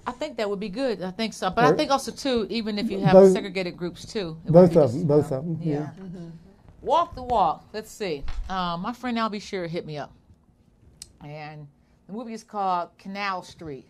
[0.08, 1.02] I think that would be good.
[1.02, 4.06] I think so, but I think also too, even if you have Both- segregated groups
[4.06, 5.60] too, Both of them, both uh, of them.
[5.62, 5.90] Yeah.
[6.82, 7.66] Walk the walk.
[7.74, 8.24] Let's see.
[8.48, 10.12] Um, my friend Albie Sure hit me up,
[11.24, 11.68] and
[12.06, 13.88] the movie is called Canal Street.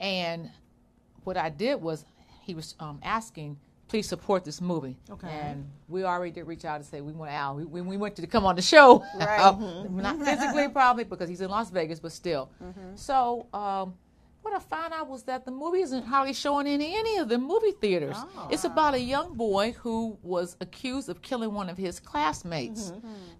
[0.00, 0.50] And
[1.24, 2.04] what I did was,
[2.42, 4.96] he was um, asking, please support this movie.
[5.10, 5.28] Okay.
[5.28, 7.56] And we already did reach out and say we want Al.
[7.56, 9.04] We, we, we went to come on the show.
[9.18, 9.38] Right.
[9.48, 12.50] Uh, Not physically, probably because he's in Las Vegas, but still.
[12.94, 13.46] So.
[13.52, 13.94] Um,
[14.42, 17.36] what I found out was that the movie isn't hardly showing in any of the
[17.38, 18.16] movie theaters.
[18.50, 22.92] It's about a young boy who was accused of killing one of his classmates.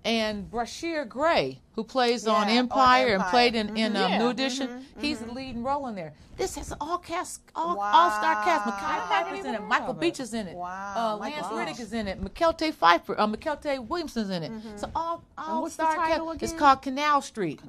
[0.04, 4.18] And Bryshere Gray, who plays on Yeah, on Empire and played in, in um, Yeah.
[4.18, 6.12] New Edition, he's the leading role in there.
[6.36, 7.90] This has all cast, all, Wow.
[7.92, 8.64] all star cast.
[8.64, 9.62] Mekhi I Phifer's in it.
[9.62, 10.00] Michael it.
[10.00, 10.56] Beach is in it.
[10.56, 11.56] Wow, Uh, Lance Beach.
[11.56, 12.22] Reddick is in it.
[12.22, 14.52] Mykelti Phifer, uh, Mykelti Williamson's in it.
[14.76, 16.42] So all, all star cast.
[16.42, 17.60] It's called Canal Street.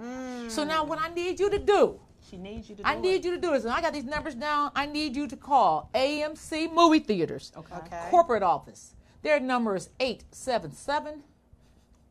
[0.49, 1.99] So now what I need you to do.
[2.29, 2.99] She needs you to do I it.
[3.01, 4.71] need you to do this, and I got these numbers down.
[4.75, 8.07] I need you to call AMC Movie Theaters Okay.
[8.09, 8.93] corporate office.
[9.21, 11.23] Their number is 877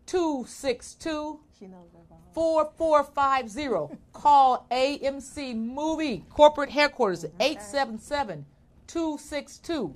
[0.06, 2.34] 262 She knows that.
[2.34, 3.96] 4450.
[4.12, 8.44] Call AMC Movie corporate headquarters at 877
[8.86, 9.94] 262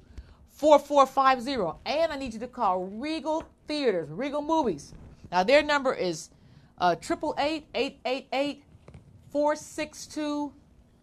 [0.51, 1.79] 4450.
[1.87, 4.93] And I need you to call Regal Theaters, Regal Movies.
[5.31, 6.31] Now, their number is
[6.79, 8.63] uh, 888 888
[9.33, 10.53] 462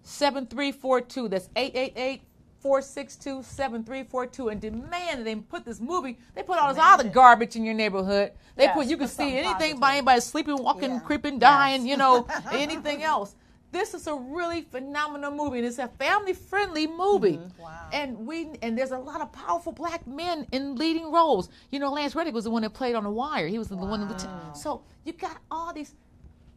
[0.03, 1.27] 7342.
[1.27, 2.21] That's 888
[2.61, 7.55] 462 7342 and demand that they put this movie, they put all this other garbage
[7.55, 8.31] in your neighborhood.
[8.55, 9.79] They Yes, put, you can see anything positive.
[9.79, 10.99] by anybody sleeping, walking, Yeah.
[10.99, 13.35] creeping, dying, you know, anything else.
[13.71, 17.37] This is a really phenomenal movie, and it's a family-friendly movie.
[17.37, 17.61] Mm-hmm.
[17.61, 17.89] Wow.
[17.93, 21.49] And we and there's a lot of powerful black men in leading roles.
[21.71, 23.47] You know, Lance Reddick was the one that played on The Wire.
[23.47, 24.07] He was the one.
[24.07, 25.93] That, so you got all these.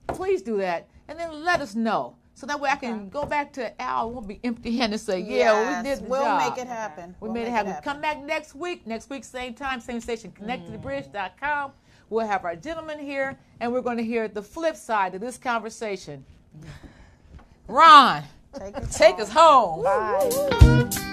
[0.09, 3.53] Please do that, and then let us know, so that way I can go back
[3.55, 4.11] to Al.
[4.11, 4.95] Won't be empty-handed.
[4.95, 6.51] and Say, yeah, Yes, we did the we'll job.
[6.51, 7.15] make it happen.
[7.21, 7.75] We We'll made it make happen.
[7.83, 8.87] Come back next week.
[8.87, 10.33] Next week, same time, same station.
[10.33, 10.75] Mm-hmm.
[10.83, 11.73] ConnectToTheBridge.com.
[12.09, 15.37] We'll have our gentleman here, and we're going to hear the flip side of this
[15.39, 16.25] conversation.
[17.69, 18.23] Ron,
[18.59, 19.83] Take, it take us home.
[19.85, 21.09] Bye.